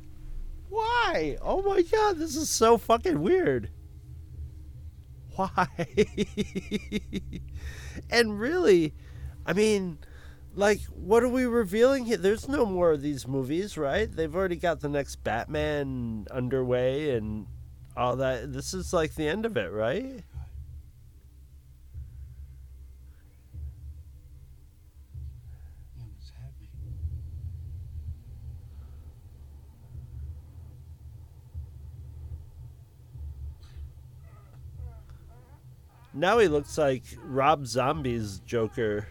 Why? 0.68 1.36
Oh 1.42 1.62
my 1.62 1.82
god, 1.82 2.18
this 2.18 2.36
is 2.36 2.48
so 2.48 2.78
fucking 2.78 3.20
weird. 3.20 3.70
Why? 5.36 5.66
and 8.10 8.38
really, 8.38 8.94
I 9.46 9.52
mean, 9.54 9.98
like, 10.54 10.80
what 10.84 11.22
are 11.22 11.28
we 11.28 11.46
revealing 11.46 12.04
here? 12.04 12.18
There's 12.18 12.48
no 12.48 12.66
more 12.66 12.92
of 12.92 13.00
these 13.02 13.26
movies, 13.26 13.78
right? 13.78 14.10
They've 14.10 14.34
already 14.34 14.56
got 14.56 14.80
the 14.80 14.88
next 14.88 15.16
Batman 15.24 16.26
underway 16.30 17.16
and 17.16 17.46
all 17.96 18.16
that. 18.16 18.52
This 18.52 18.74
is 18.74 18.92
like 18.92 19.14
the 19.14 19.28
end 19.28 19.46
of 19.46 19.56
it, 19.56 19.72
right? 19.72 20.04
You 20.04 20.22
almost 26.02 26.32
had 26.40 26.52
me. 26.60 26.68
Now 36.14 36.38
he 36.38 36.46
looks 36.46 36.76
like 36.76 37.04
Rob 37.24 37.66
Zombie's 37.66 38.40
Joker. 38.40 39.08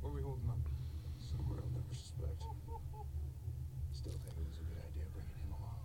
Where 0.00 0.10
are 0.10 0.14
we 0.14 0.20
holding 0.20 0.48
up? 0.50 0.58
Somewhere 1.18 1.60
I'll 1.62 1.70
never 1.70 1.94
suspect. 1.94 2.42
Still 3.92 4.18
think 4.24 4.36
it 4.36 4.46
was 4.48 4.58
a 4.58 4.64
good 4.66 4.82
idea 4.82 5.04
bringing 5.14 5.38
him 5.38 5.52
along. 5.52 5.78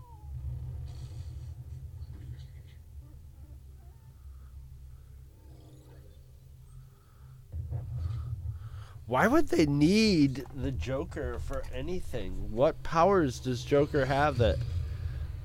Why 9.09 9.25
would 9.25 9.47
they 9.47 9.65
need 9.65 10.45
the 10.53 10.71
Joker 10.71 11.39
for 11.39 11.63
anything? 11.73 12.31
What 12.51 12.81
powers 12.83 13.39
does 13.39 13.65
Joker 13.65 14.05
have 14.05 14.37
that. 14.37 14.57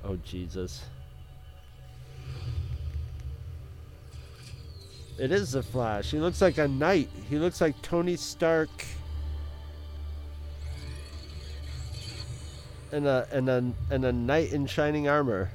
Oh, 0.03 0.17
Jesus. 0.17 0.83
It 5.17 5.31
is 5.31 5.53
the 5.53 5.63
Flash. 5.63 6.11
He 6.11 6.19
looks 6.19 6.43
like 6.43 6.59
a 6.59 6.67
knight. 6.67 7.09
He 7.27 7.39
looks 7.39 7.59
like 7.59 7.81
Tony 7.81 8.15
Stark. 8.15 8.69
And 12.91 13.07
a 13.07 13.27
and 13.31 13.49
a 13.49 13.73
and 13.89 14.05
a 14.05 14.13
knight 14.13 14.53
in 14.53 14.67
shining 14.67 15.09
armor. 15.09 15.49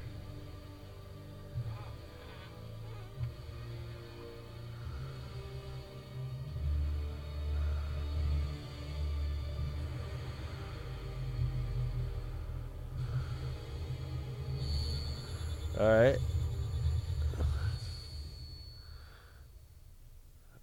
Right. 15.91 16.17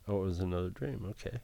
Oh, 0.08 0.22
it 0.22 0.26
was 0.26 0.40
another 0.40 0.70
dream. 0.70 1.04
Okay. 1.10 1.40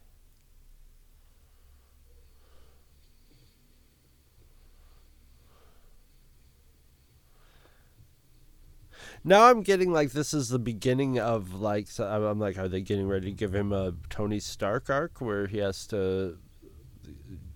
Now 9.23 9.45
I'm 9.49 9.61
getting 9.61 9.91
like 9.91 10.11
this 10.11 10.33
is 10.33 10.49
the 10.49 10.59
beginning 10.59 11.19
of 11.19 11.53
like 11.53 11.87
so 11.87 12.07
I'm 12.07 12.23
I'm 12.23 12.39
like, 12.39 12.57
are 12.57 12.67
they 12.67 12.81
getting 12.81 13.07
ready 13.07 13.31
to 13.31 13.35
give 13.35 13.53
him 13.55 13.71
a 13.71 13.93
Tony 14.09 14.39
Stark 14.39 14.89
arc 14.89 15.19
where 15.19 15.47
he 15.47 15.57
has 15.59 15.87
to 15.87 16.37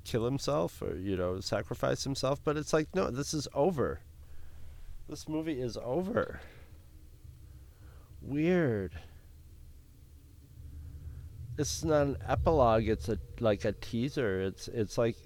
kill 0.03 0.25
himself 0.25 0.81
or 0.81 0.95
you 0.95 1.15
know 1.15 1.39
sacrifice 1.39 2.03
himself? 2.03 2.39
But 2.43 2.57
it's 2.57 2.73
like 2.73 2.93
no, 2.95 3.11
this 3.11 3.33
is 3.33 3.47
over. 3.53 4.01
This 5.09 5.27
movie 5.27 5.59
is 5.59 5.75
over. 5.75 6.39
Weird. 8.21 8.93
It's 11.57 11.83
not 11.83 12.03
an 12.03 12.17
epilogue. 12.27 12.87
It's 12.87 13.09
a 13.09 13.17
like 13.39 13.65
a 13.65 13.73
teaser. 13.73 14.41
It's 14.41 14.67
it's 14.67 14.97
like. 14.97 15.17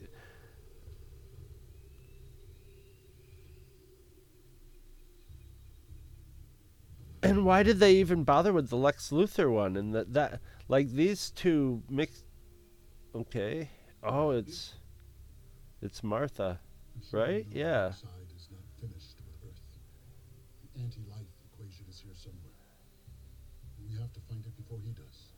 And 7.21 7.45
why 7.45 7.63
did 7.63 7.79
they 7.79 7.95
even 7.95 8.23
bother 8.23 8.51
with 8.53 8.69
the 8.69 8.77
Lex 8.77 9.11
Luthor 9.11 9.51
one? 9.51 9.77
And 9.77 9.93
that 9.93 10.13
that 10.13 10.39
like 10.69 10.89
these 10.91 11.29
two 11.31 11.83
mixed. 11.89 12.23
Okay. 13.13 13.69
Oh, 14.01 14.31
it's. 14.31 14.75
It's 15.83 16.01
Martha, 16.01 16.61
right? 17.11 17.45
Yeah. 17.51 17.91
side 17.91 18.31
is 18.33 18.47
not 18.49 18.63
finished 18.79 19.19
with 19.19 19.51
Earth. 19.51 19.59
The 20.63 20.79
anti-life 20.79 21.27
equation 21.51 21.83
is 21.89 21.99
here 21.99 22.15
somewhere. 22.15 22.55
We 23.83 23.99
have 23.99 24.13
to 24.13 24.21
find 24.29 24.45
it 24.45 24.55
before 24.55 24.79
he 24.79 24.93
does. 24.93 25.35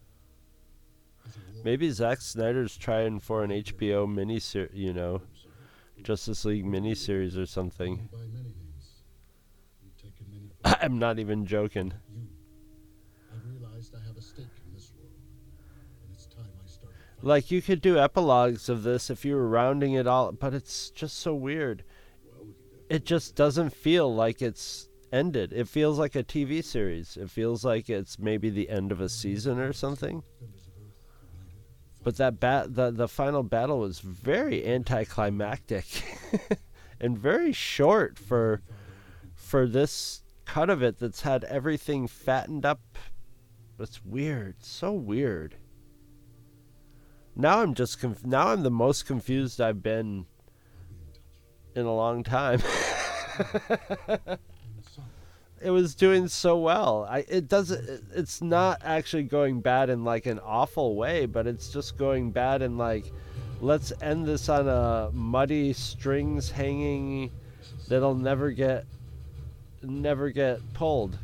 There's 1.25 1.35
a 1.37 1.39
war 1.54 1.54
Maybe 1.65 1.89
Zack 1.89 2.21
Snyder's 2.21 2.77
trying 2.77 3.19
for 3.19 3.43
an 3.43 3.49
HBO 3.49 4.05
miniseries, 4.05 4.69
you 4.71 4.93
know, 4.93 5.23
Justice 6.03 6.45
League 6.45 6.63
miniseries 6.63 7.35
or 7.35 7.47
something. 7.47 8.07
I'm 10.63 10.99
not 10.99 11.17
even 11.17 11.47
joking. 11.47 11.91
Like 17.23 17.49
you 17.49 17.63
could 17.63 17.81
do 17.81 17.97
epilogues 17.97 18.69
of 18.69 18.83
this 18.83 19.09
if 19.09 19.25
you 19.25 19.33
were 19.33 19.49
rounding 19.49 19.93
it 19.93 20.05
all, 20.05 20.33
but 20.33 20.53
it's 20.53 20.91
just 20.91 21.17
so 21.17 21.33
weird. 21.33 21.83
It 22.91 23.05
just 23.05 23.33
doesn't 23.33 23.73
feel 23.73 24.13
like 24.13 24.43
it's 24.43 24.87
ended. 25.11 25.51
It 25.51 25.67
feels 25.67 25.97
like 25.97 26.15
a 26.15 26.23
TV 26.23 26.63
series. 26.63 27.17
It 27.17 27.31
feels 27.31 27.65
like 27.65 27.89
it's 27.89 28.19
maybe 28.19 28.51
the 28.51 28.69
end 28.69 28.91
of 28.91 29.01
a 29.01 29.09
season 29.09 29.57
or 29.57 29.73
something. 29.73 30.21
But 32.05 32.17
that 32.17 32.39
bat 32.39 32.75
the 32.75 32.91
the 32.91 33.07
final 33.07 33.41
battle 33.41 33.79
was 33.79 33.99
very 33.99 34.63
anticlimactic 34.63 35.85
and 37.01 37.17
very 37.17 37.51
short 37.51 38.19
for 38.19 38.61
for 39.33 39.65
this 39.65 40.21
cut 40.45 40.69
of 40.69 40.83
it 40.83 40.99
that's 40.99 41.21
had 41.21 41.43
everything 41.45 42.05
fattened 42.07 42.63
up. 42.63 42.99
It's 43.79 44.05
weird, 44.05 44.63
so 44.63 44.91
weird. 44.91 45.55
Now 47.35 47.63
I'm 47.63 47.73
just 47.73 47.99
conf- 47.99 48.23
now 48.23 48.49
I'm 48.49 48.61
the 48.61 48.69
most 48.69 49.07
confused 49.07 49.59
I've 49.59 49.81
been 49.81 50.27
in 51.75 51.87
a 51.87 51.95
long 51.95 52.21
time. 52.21 52.61
it 55.65 55.71
was 55.71 55.95
doing 55.95 56.27
so 56.27 56.57
well. 56.59 57.07
I 57.09 57.25
it 57.27 57.47
doesn't 57.49 57.89
it- 57.89 58.03
it's 58.13 58.39
not 58.39 58.81
actually 58.83 59.23
going 59.23 59.61
bad 59.61 59.89
in 59.89 60.03
like 60.03 60.27
an 60.27 60.39
awful 60.39 60.95
way, 60.95 61.25
but 61.25 61.47
it's 61.47 61.69
just 61.69 61.97
going 61.97 62.29
bad 62.29 62.61
in 62.61 62.77
like 62.77 63.11
let's 63.61 63.91
end 63.99 64.27
this 64.27 64.47
on 64.47 64.67
a 64.67 65.09
muddy 65.11 65.73
strings 65.73 66.51
hanging 66.51 67.31
that'll 67.87 68.13
never 68.13 68.51
get 68.51 68.85
never 69.81 70.29
get 70.29 70.59
pulled. 70.75 71.17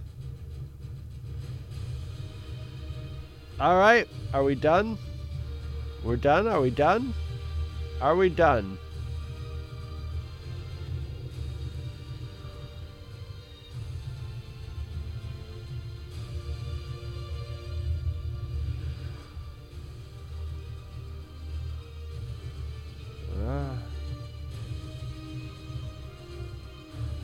All 3.59 3.77
right, 3.77 4.07
are 4.33 4.43
we 4.43 4.55
done? 4.55 4.97
We're 6.03 6.15
done? 6.15 6.47
Are 6.47 6.59
we 6.61 6.71
done? 6.71 7.13
Are 8.01 8.15
we 8.15 8.29
done? 8.29 8.79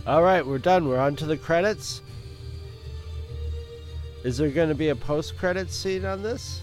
All 0.08 0.24
right, 0.24 0.48
we're 0.48 0.58
done. 0.58 0.88
We're 0.88 1.00
on 1.00 1.18
to 1.18 1.26
the 1.26 1.36
credits. 1.36 2.02
Is 4.24 4.38
there 4.38 4.50
going 4.50 4.70
to 4.70 4.76
be 4.76 4.88
a 4.88 4.96
post-credit 4.96 5.70
scene 5.70 6.06
on 6.06 6.24
this? 6.24 6.62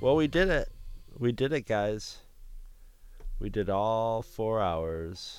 Well, 0.00 0.16
we 0.16 0.26
did 0.26 0.48
it. 0.48 0.68
We 1.16 1.30
did 1.30 1.52
it, 1.52 1.60
guys. 1.60 2.18
We 3.38 3.50
did 3.50 3.70
all 3.70 4.20
four 4.20 4.60
hours. 4.60 5.38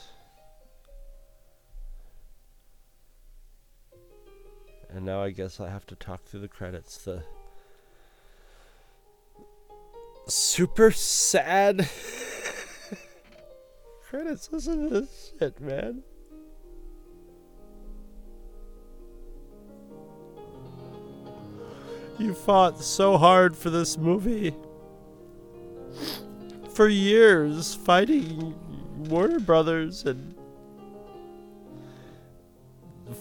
And 4.89 5.05
now 5.05 5.21
I 5.21 5.31
guess 5.31 5.59
I 5.59 5.67
have 5.67 5.85
to 5.87 5.95
talk 5.95 6.23
through 6.23 6.39
the 6.39 6.47
credits. 6.47 6.99
The 6.99 7.23
super 10.27 10.91
sad 10.91 11.89
credits. 14.09 14.49
Listen 14.49 14.83
to 14.83 15.01
this 15.01 15.33
shit, 15.37 15.59
man. 15.59 16.03
You 22.19 22.33
fought 22.33 22.81
so 22.81 23.17
hard 23.17 23.55
for 23.55 23.69
this 23.69 23.97
movie. 23.97 24.55
For 26.73 26.87
years, 26.87 27.75
fighting 27.75 28.55
Warner 29.09 29.39
Brothers 29.39 30.03
and 30.03 30.35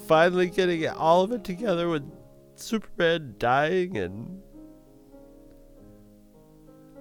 finally 0.07 0.49
getting 0.49 0.89
all 0.89 1.23
of 1.23 1.33
it 1.33 1.45
together 1.45 1.89
with 1.89 2.11
Superman 2.55 3.35
dying 3.39 3.99
and 3.99 4.43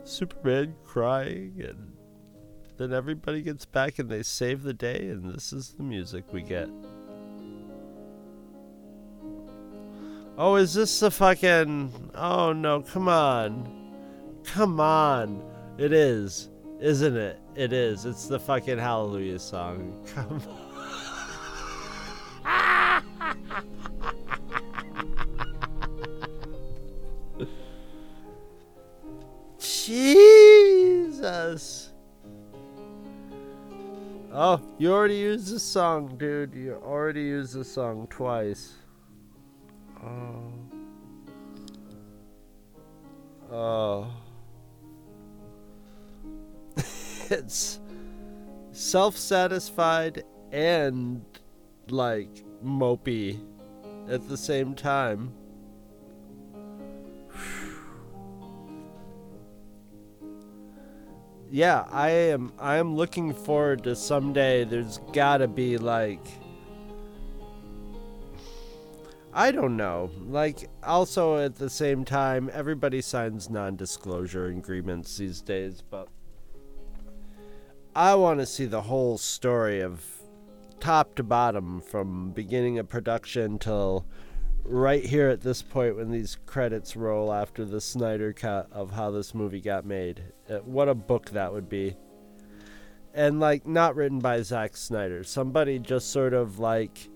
Superman 0.04 0.76
crying 0.84 1.56
and 1.60 1.94
then 2.78 2.94
everybody 2.94 3.42
gets 3.42 3.66
back 3.66 4.00
and 4.00 4.10
they 4.10 4.22
save 4.22 4.64
the 4.64 4.74
day 4.74 5.08
and 5.08 5.34
this 5.34 5.54
is 5.54 5.70
the 5.78 5.84
music 5.84 6.26
we 6.34 6.42
get. 6.42 6.70
Oh, 10.38 10.56
is 10.56 10.74
this 10.74 11.00
the 11.00 11.10
fucking 11.10 12.12
Oh 12.14 12.52
no, 12.52 12.82
come 12.82 13.08
on. 13.08 13.72
Come 14.44 14.80
on. 14.80 15.42
It 15.78 15.94
is. 15.94 16.50
Isn't 16.80 17.16
it? 17.16 17.40
It 17.56 17.72
is. 17.72 18.06
It's 18.06 18.28
the 18.28 18.40
fucking 18.40 18.78
hallelujah 18.78 19.40
song. 19.40 20.06
Come 20.14 20.42
on. 20.48 20.66
Jesus. 29.60 30.34
Oh, 34.34 34.60
you 34.78 34.92
already 34.92 35.16
used 35.16 35.54
the 35.54 35.60
song, 35.60 36.18
dude. 36.18 36.54
You 36.54 36.74
already 36.84 37.22
used 37.22 37.54
the 37.54 37.64
song 37.64 38.08
twice. 38.10 38.74
Oh. 40.06 40.52
Oh. 43.52 44.08
it's 47.30 47.80
self 48.72 49.18
satisfied 49.18 50.24
and 50.52 51.26
like 51.90 52.44
mopey 52.64 53.40
at 54.10 54.28
the 54.28 54.38
same 54.38 54.76
time. 54.76 55.34
yeah, 61.56 61.86
I 61.90 62.10
am 62.10 62.52
I 62.60 62.78
am 62.78 62.96
looking 62.96 63.34
forward 63.34 63.84
to 63.86 63.96
someday 63.96 64.66
there's 64.66 64.98
got 65.14 65.38
to 65.38 65.48
be 65.48 65.78
like 65.78 66.26
I 69.38 69.52
don't 69.52 69.76
know. 69.76 70.12
Like 70.28 70.70
also 70.82 71.38
at 71.40 71.56
the 71.56 71.70
same 71.70 72.06
time 72.06 72.50
everybody 72.54 73.02
signs 73.02 73.50
non-disclosure 73.50 74.46
agreements 74.46 75.18
these 75.18 75.42
days, 75.42 75.84
but 75.88 76.08
I 77.94 78.16
want 78.16 78.40
to 78.40 78.46
see 78.46 78.64
the 78.64 78.84
whole 78.84 79.18
story 79.18 79.82
of 79.82 80.06
top 80.80 81.16
to 81.16 81.24
bottom 81.24 81.82
from 81.82 82.32
beginning 82.32 82.80
of 82.80 82.88
production 82.88 83.60
till 83.60 84.06
right 84.64 85.04
here 85.06 85.28
at 85.28 85.42
this 85.42 85.62
point 85.62 85.98
when 85.98 86.12
these 86.12 86.38
credits 86.46 86.96
roll 86.96 87.34
after 87.34 87.66
the 87.66 87.82
Snyder 87.82 88.32
cut 88.32 88.72
of 88.72 88.92
how 88.92 89.12
this 89.12 89.36
movie 89.36 89.62
got 89.62 89.86
made. 89.86 90.24
Uh, 90.50 90.60
What 90.60 90.88
a 90.88 90.96
book 90.96 91.32
that 91.32 91.52
would 91.52 91.68
be. 91.68 91.98
And 93.14 93.42
like 93.42 93.68
not 93.68 93.98
written 93.98 94.20
by 94.20 94.42
Zack 94.44 94.78
Snyder, 94.78 95.26
somebody 95.26 95.78
just 95.78 96.12
sort 96.12 96.34
of 96.34 96.58
like 96.58 97.10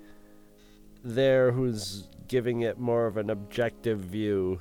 there 1.04 1.52
who's 1.52 2.08
giving 2.28 2.62
it 2.62 2.78
more 2.78 3.08
of 3.08 3.18
an 3.18 3.30
objective 3.30 4.00
view. 4.00 4.60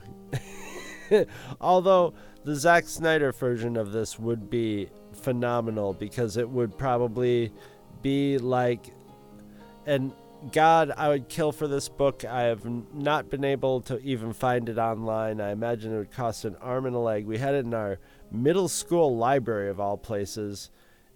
Although 1.60 2.14
the 2.44 2.54
Zack 2.54 2.86
Snyder 2.86 3.32
version 3.32 3.76
of 3.76 3.92
this 3.92 4.18
would 4.18 4.50
be 4.50 4.88
phenomenal 5.12 5.94
because 5.94 6.36
it 6.36 6.48
would 6.48 6.76
probably 6.78 7.52
be 8.02 8.38
like 8.38 8.92
and 9.86 10.12
God, 10.52 10.92
I 10.96 11.08
would 11.08 11.28
kill 11.28 11.50
for 11.50 11.66
this 11.66 11.88
book. 11.88 12.24
I 12.24 12.42
have 12.42 12.64
not 12.94 13.28
been 13.28 13.44
able 13.44 13.80
to 13.82 13.98
even 14.00 14.32
find 14.32 14.68
it 14.68 14.78
online. 14.78 15.40
I 15.40 15.50
imagine 15.50 15.92
it 15.92 15.98
would 15.98 16.12
cost 16.12 16.44
an 16.44 16.56
arm 16.56 16.86
and 16.86 16.94
a 16.94 16.98
leg. 16.98 17.26
We 17.26 17.38
had 17.38 17.54
it 17.54 17.64
in 17.64 17.74
our 17.74 17.98
middle 18.30 18.68
school 18.68 19.16
library 19.16 19.70
of 19.70 19.80
all 19.80 19.96
places, 19.96 20.70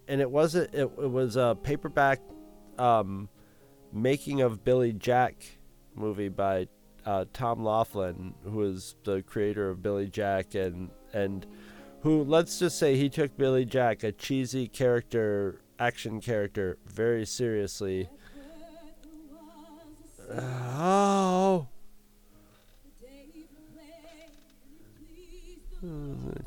and 0.09 0.21
it 0.21 0.31
wasn't. 0.31 0.75
It, 0.75 0.91
it 0.99 1.11
was 1.11 1.37
a 1.37 1.57
paperback 1.63 2.21
um, 2.79 3.29
making 3.93 4.41
of 4.41 4.65
Billy 4.65 4.93
Jack 4.93 5.37
movie 5.95 6.29
by 6.29 6.69
uh, 7.05 7.25
Tom 7.33 7.65
Laughlin, 7.65 8.35
who 8.45 8.63
is 8.63 8.97
the 9.05 9.23
creator 9.23 9.69
of 9.71 9.83
Billy 9.83 10.09
Jack, 10.09 10.55
and 10.55 10.91
and 11.13 11.47
who 12.01 12.25
let's 12.25 12.59
just 12.59 12.79
say 12.79 12.97
he 12.97 13.09
took 13.09 13.37
Billy 13.37 13.65
Jack, 13.65 14.03
a 14.03 14.13
cheesy 14.13 14.67
character, 14.67 15.61
action 15.79 16.21
character, 16.21 16.79
very 16.87 17.27
seriously. 17.27 18.09
Oh. 20.31 21.69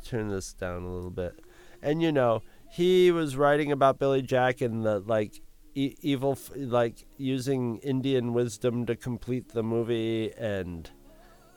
Turn 0.02 0.28
this 0.28 0.54
down 0.54 0.82
a 0.82 0.88
little 0.88 1.10
bit. 1.10 1.38
And 1.82 2.02
you 2.02 2.10
know, 2.10 2.42
he 2.70 3.10
was 3.10 3.36
writing 3.36 3.70
about 3.70 3.98
Billy 3.98 4.22
Jack 4.22 4.60
and 4.60 4.84
the 4.84 5.00
like 5.00 5.42
e- 5.76 5.94
evil 6.02 6.36
like 6.56 7.06
using 7.18 7.76
Indian 7.78 8.32
wisdom 8.32 8.84
to 8.86 8.96
complete 8.96 9.50
the 9.50 9.62
movie 9.62 10.32
and 10.36 10.90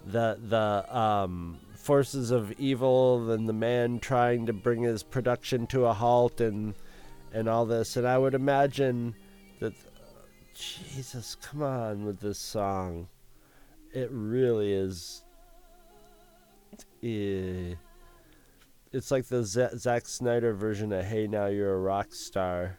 the 0.06 0.38
the 0.48 0.96
um, 0.98 1.60
forces 1.76 2.30
of 2.32 2.52
evil 2.60 3.32
and 3.32 3.50
the 3.50 3.54
man 3.54 4.00
trying 4.00 4.46
to 4.46 4.54
bring 4.54 4.84
his 4.84 5.02
production 5.02 5.66
to 5.68 5.86
a 5.86 5.94
halt 5.94 6.40
and 6.42 6.76
and 7.34 7.50
all 7.50 7.66
this. 7.66 7.96
And 7.98 8.08
I 8.08 8.18
would 8.18 8.34
imagine 8.36 9.16
that 9.60 9.74
Jesus, 10.54 11.36
come 11.42 11.64
on 11.64 12.06
with 12.06 12.20
this 12.20 12.38
song. 12.40 13.08
It 13.94 14.10
really 14.12 14.74
is. 14.74 15.24
eh, 17.04 17.76
It's 18.92 19.12
like 19.12 19.26
the 19.26 19.44
Z- 19.44 19.78
Zack 19.78 20.06
Snyder 20.06 20.54
version 20.54 20.92
of 20.92 21.06
"Hey 21.06 21.28
Now 21.28 21.46
You're 21.48 21.74
a 21.76 21.80
Rock 21.80 22.14
Star." 22.14 22.78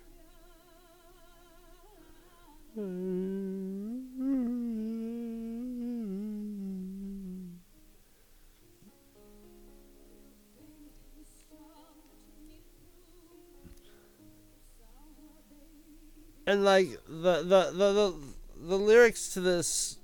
And 16.50 16.64
like 16.64 16.88
the 17.06 17.42
the 17.42 17.70
the 17.72 17.92
the, 17.92 18.14
the 18.56 18.78
lyrics 18.78 19.34
to 19.34 19.40
this 19.40 19.98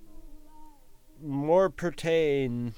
more 1.21 1.69
pertain 1.69 2.73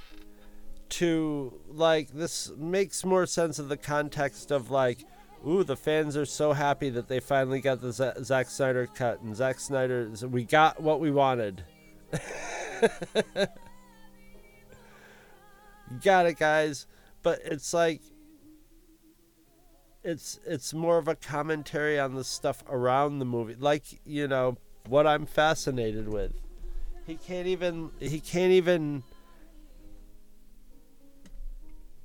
to 0.88 1.52
like 1.68 2.08
this 2.08 2.50
makes 2.56 3.04
more 3.04 3.26
sense 3.26 3.58
of 3.58 3.68
the 3.68 3.76
context 3.76 4.50
of 4.50 4.70
like 4.70 5.04
ooh 5.46 5.62
the 5.64 5.76
fans 5.76 6.16
are 6.16 6.26
so 6.26 6.52
happy 6.52 6.90
that 6.90 7.08
they 7.08 7.20
finally 7.20 7.60
got 7.60 7.80
the 7.80 7.92
Z- 7.92 8.22
Zack 8.22 8.48
Snyder 8.48 8.86
cut 8.86 9.20
and 9.20 9.36
Zack 9.36 9.60
Snyder 9.60 10.10
we 10.28 10.44
got 10.44 10.80
what 10.80 11.00
we 11.00 11.10
wanted. 11.10 11.64
Got 16.02 16.26
it 16.26 16.38
guys. 16.38 16.86
But 17.22 17.40
it's 17.44 17.72
like 17.72 18.00
it's 20.04 20.38
it's 20.46 20.72
more 20.72 20.98
of 20.98 21.08
a 21.08 21.14
commentary 21.14 21.98
on 21.98 22.14
the 22.14 22.24
stuff 22.24 22.62
around 22.68 23.18
the 23.18 23.24
movie. 23.24 23.56
Like 23.58 23.84
you 24.04 24.28
know 24.28 24.56
what 24.86 25.06
i'm 25.06 25.26
fascinated 25.26 26.08
with. 26.08 26.32
He 27.06 27.16
can't 27.16 27.46
even 27.46 27.90
he 28.00 28.20
can't 28.20 28.52
even 28.52 29.02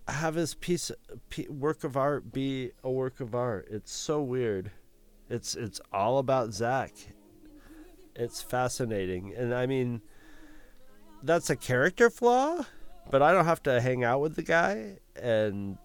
have 0.08 0.36
his 0.36 0.56
piece 0.56 0.92
work 1.50 1.84
of 1.84 1.96
art 1.96 2.32
be 2.32 2.72
a 2.84 2.92
work 2.92 3.20
of 3.20 3.34
art. 3.34 3.68
It's 3.70 3.92
so 3.92 4.22
weird. 4.22 4.72
It's 5.30 5.56
it's 5.56 5.80
all 5.92 6.18
about 6.20 6.54
Zack 6.54 6.92
it's 8.16 8.42
fascinating. 8.42 9.34
And 9.36 9.54
i 9.54 9.66
mean 9.66 10.02
that's 11.22 11.50
a 11.50 11.56
character 11.56 12.10
flaw 12.10 12.66
but 13.10 13.22
i 13.22 13.32
don't 13.32 13.46
have 13.46 13.64
to 13.64 13.80
hang 13.82 14.04
out 14.04 14.22
with 14.22 14.36
the 14.36 14.44
guy. 14.44 14.98
And 15.16 15.78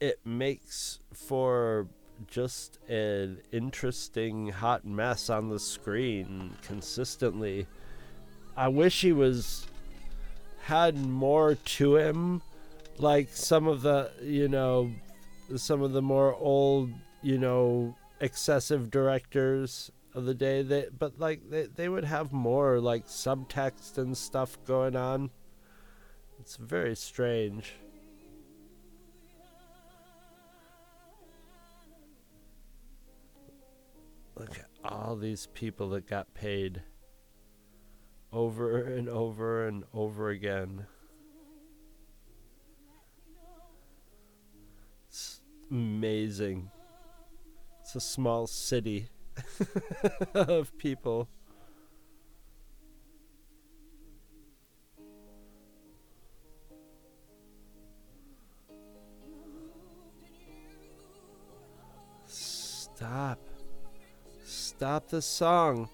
it 0.00 0.20
makes 0.24 1.00
for 1.12 1.88
just 2.26 2.78
an 2.88 3.40
interesting 3.52 4.48
hot 4.48 4.84
mess 4.84 5.30
on 5.30 5.48
the 5.48 5.58
screen 5.58 6.56
consistently. 6.62 7.66
I 8.56 8.68
wish 8.68 9.02
he 9.02 9.12
was 9.12 9.66
had 10.62 10.96
more 10.96 11.54
to 11.54 11.96
him 11.96 12.42
like 13.00 13.28
some 13.32 13.66
of 13.66 13.82
the, 13.82 14.10
you 14.22 14.48
know, 14.48 14.90
some 15.56 15.82
of 15.82 15.92
the 15.92 16.02
more 16.02 16.34
old, 16.34 16.90
you 17.22 17.38
know, 17.38 17.96
excessive 18.20 18.90
directors 18.90 19.90
of 20.14 20.24
the 20.24 20.34
day 20.34 20.62
they 20.62 20.86
but 20.98 21.20
like 21.20 21.48
they, 21.48 21.66
they 21.66 21.88
would 21.88 22.04
have 22.04 22.32
more 22.32 22.80
like 22.80 23.06
subtext 23.06 23.98
and 23.98 24.16
stuff 24.16 24.58
going 24.66 24.96
on. 24.96 25.30
It's 26.40 26.56
very 26.56 26.96
strange. 26.96 27.74
Look 34.36 34.56
at 34.58 34.68
all 34.84 35.16
these 35.16 35.48
people 35.52 35.90
that 35.90 36.06
got 36.06 36.32
paid 36.32 36.82
over 38.32 38.82
and 38.82 39.08
over 39.08 39.66
and 39.66 39.84
over 39.92 40.30
again. 40.30 40.86
Amazing. 45.70 46.70
It's 47.80 47.94
a 47.94 48.00
small 48.00 48.46
city 48.46 49.08
of 50.34 50.76
people. 50.78 51.28
Stop. 62.26 63.38
Stop 64.44 65.08
the 65.08 65.22
song. 65.22 65.88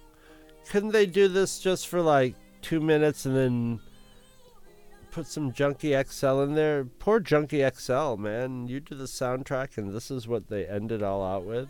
Couldn't 0.70 0.92
they 0.92 1.06
do 1.06 1.28
this 1.28 1.58
just 1.58 1.88
for 1.88 2.00
like 2.00 2.34
two 2.62 2.80
minutes 2.80 3.26
and 3.26 3.36
then 3.36 3.80
put 5.14 5.26
some 5.28 5.52
Junkie 5.52 5.94
XL 6.02 6.40
in 6.40 6.54
there? 6.54 6.84
Poor 6.84 7.20
Junkie 7.20 7.64
XL, 7.70 8.16
man. 8.16 8.66
You 8.66 8.80
do 8.80 8.96
the 8.96 9.04
soundtrack 9.04 9.78
and 9.78 9.94
this 9.94 10.10
is 10.10 10.26
what 10.26 10.48
they 10.48 10.66
ended 10.66 11.04
all 11.04 11.24
out 11.24 11.44
with. 11.44 11.68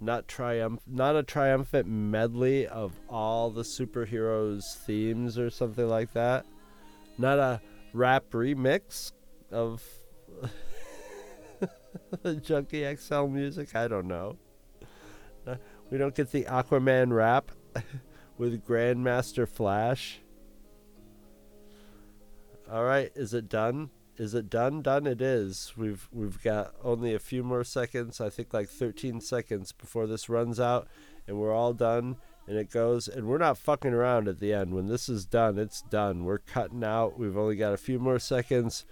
Not 0.00 0.26
triumph 0.26 0.80
not 0.86 1.14
a 1.14 1.22
triumphant 1.22 1.86
medley 1.86 2.66
of 2.66 2.98
all 3.10 3.50
the 3.50 3.62
superheroes 3.62 4.76
themes 4.78 5.38
or 5.38 5.50
something 5.50 5.86
like 5.86 6.14
that. 6.14 6.46
Not 7.18 7.38
a 7.38 7.60
rap 7.92 8.24
remix 8.30 9.12
of 9.52 9.82
the 12.22 12.34
Junkie 12.42 12.96
XL 12.96 13.26
music. 13.26 13.76
I 13.76 13.88
don't 13.88 14.08
know. 14.08 14.38
We 15.90 15.98
don't 15.98 16.14
get 16.14 16.32
the 16.32 16.44
Aquaman 16.44 17.12
rap 17.12 17.50
with 18.38 18.64
Grandmaster 18.64 19.46
Flash. 19.46 20.20
All 22.70 22.84
right, 22.84 23.12
is 23.14 23.34
it 23.34 23.48
done? 23.48 23.90
Is 24.16 24.34
it 24.34 24.48
done? 24.48 24.80
Done 24.80 25.06
it 25.06 25.20
is. 25.20 25.72
We've 25.76 26.08
we've 26.12 26.42
got 26.42 26.74
only 26.82 27.14
a 27.14 27.18
few 27.18 27.42
more 27.42 27.64
seconds. 27.64 28.20
I 28.20 28.30
think 28.30 28.54
like 28.54 28.68
13 28.68 29.20
seconds 29.20 29.72
before 29.72 30.06
this 30.06 30.28
runs 30.28 30.60
out 30.60 30.88
and 31.26 31.38
we're 31.38 31.52
all 31.52 31.72
done 31.72 32.16
and 32.46 32.56
it 32.56 32.70
goes 32.70 33.08
and 33.08 33.26
we're 33.26 33.38
not 33.38 33.58
fucking 33.58 33.92
around 33.92 34.28
at 34.28 34.38
the 34.38 34.52
end. 34.52 34.72
When 34.72 34.86
this 34.86 35.08
is 35.08 35.26
done, 35.26 35.58
it's 35.58 35.82
done. 35.82 36.24
We're 36.24 36.38
cutting 36.38 36.84
out. 36.84 37.18
We've 37.18 37.36
only 37.36 37.56
got 37.56 37.74
a 37.74 37.78
few 37.78 37.98
more 37.98 38.18
seconds. 38.18 38.86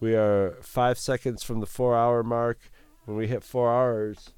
We 0.00 0.14
are 0.16 0.56
5 0.62 0.98
seconds 0.98 1.42
from 1.42 1.60
the 1.60 1.66
4-hour 1.66 2.22
mark. 2.24 2.70
When 3.04 3.16
we 3.16 3.28
hit 3.28 3.44
4 3.44 3.72
hours, 3.72 4.30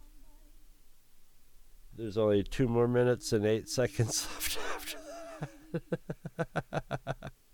there's 1.96 2.18
only 2.18 2.42
2 2.42 2.68
more 2.68 2.88
minutes 2.88 3.32
and 3.32 3.46
8 3.46 3.68
seconds 3.70 4.26
left 4.34 4.58
after 4.74 5.80
that. 6.36 7.32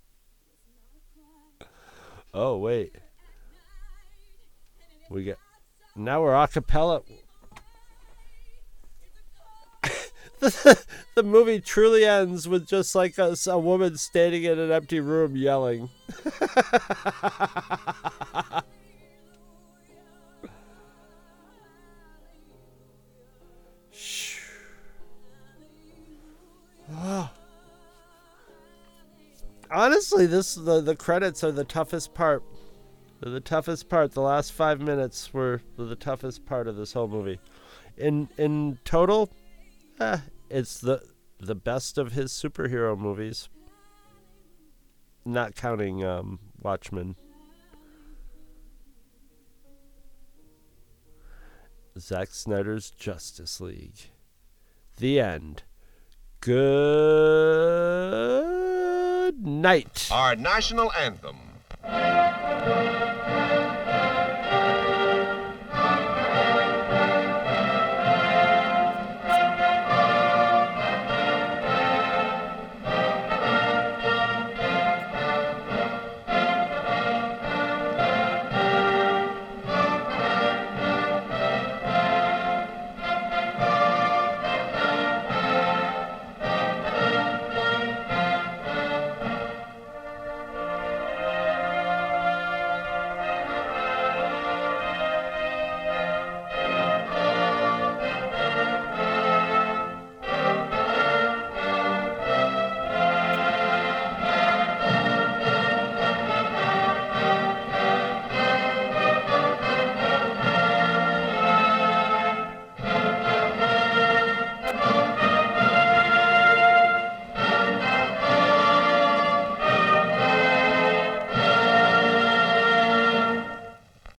Oh 2.34 2.56
wait. 2.56 2.94
We 5.10 5.24
got 5.24 5.36
now 5.94 6.22
we're 6.22 6.34
a 6.34 6.48
cappella. 6.48 7.02
the, 10.40 10.84
the 11.14 11.22
movie 11.22 11.60
truly 11.60 12.04
ends 12.06 12.48
with 12.48 12.66
just 12.66 12.94
like 12.94 13.18
a, 13.18 13.36
a 13.46 13.58
woman 13.58 13.98
standing 13.98 14.44
in 14.44 14.58
an 14.58 14.70
empty 14.70 15.00
room 15.00 15.36
yelling. 15.36 15.90
honestly, 30.12 30.26
this 30.26 30.54
the 30.54 30.80
the 30.80 30.96
credits 30.96 31.44
are 31.44 31.52
the 31.52 31.64
toughest 31.64 32.14
part. 32.14 32.42
They're 33.20 33.32
the 33.32 33.40
toughest 33.40 33.88
part. 33.88 34.12
The 34.12 34.20
last 34.20 34.52
five 34.52 34.80
minutes 34.80 35.32
were 35.32 35.62
the 35.76 35.96
toughest 35.96 36.44
part 36.46 36.68
of 36.68 36.76
this 36.76 36.92
whole 36.92 37.08
movie. 37.08 37.40
In 37.96 38.28
in 38.36 38.78
total, 38.84 39.30
eh, 40.00 40.18
it's 40.50 40.80
the 40.80 41.02
the 41.38 41.54
best 41.54 41.98
of 41.98 42.12
his 42.12 42.32
superhero 42.32 42.98
movies. 42.98 43.48
Not 45.24 45.54
counting 45.54 46.04
um, 46.04 46.40
Watchmen. 46.60 47.16
Zack 51.98 52.28
Snyder's 52.30 52.90
Justice 52.90 53.60
League. 53.60 54.10
The 54.96 55.20
end. 55.20 55.62
Good 56.40 58.61
night. 59.40 60.08
Our 60.10 60.36
national 60.36 60.92
anthem. 60.92 61.36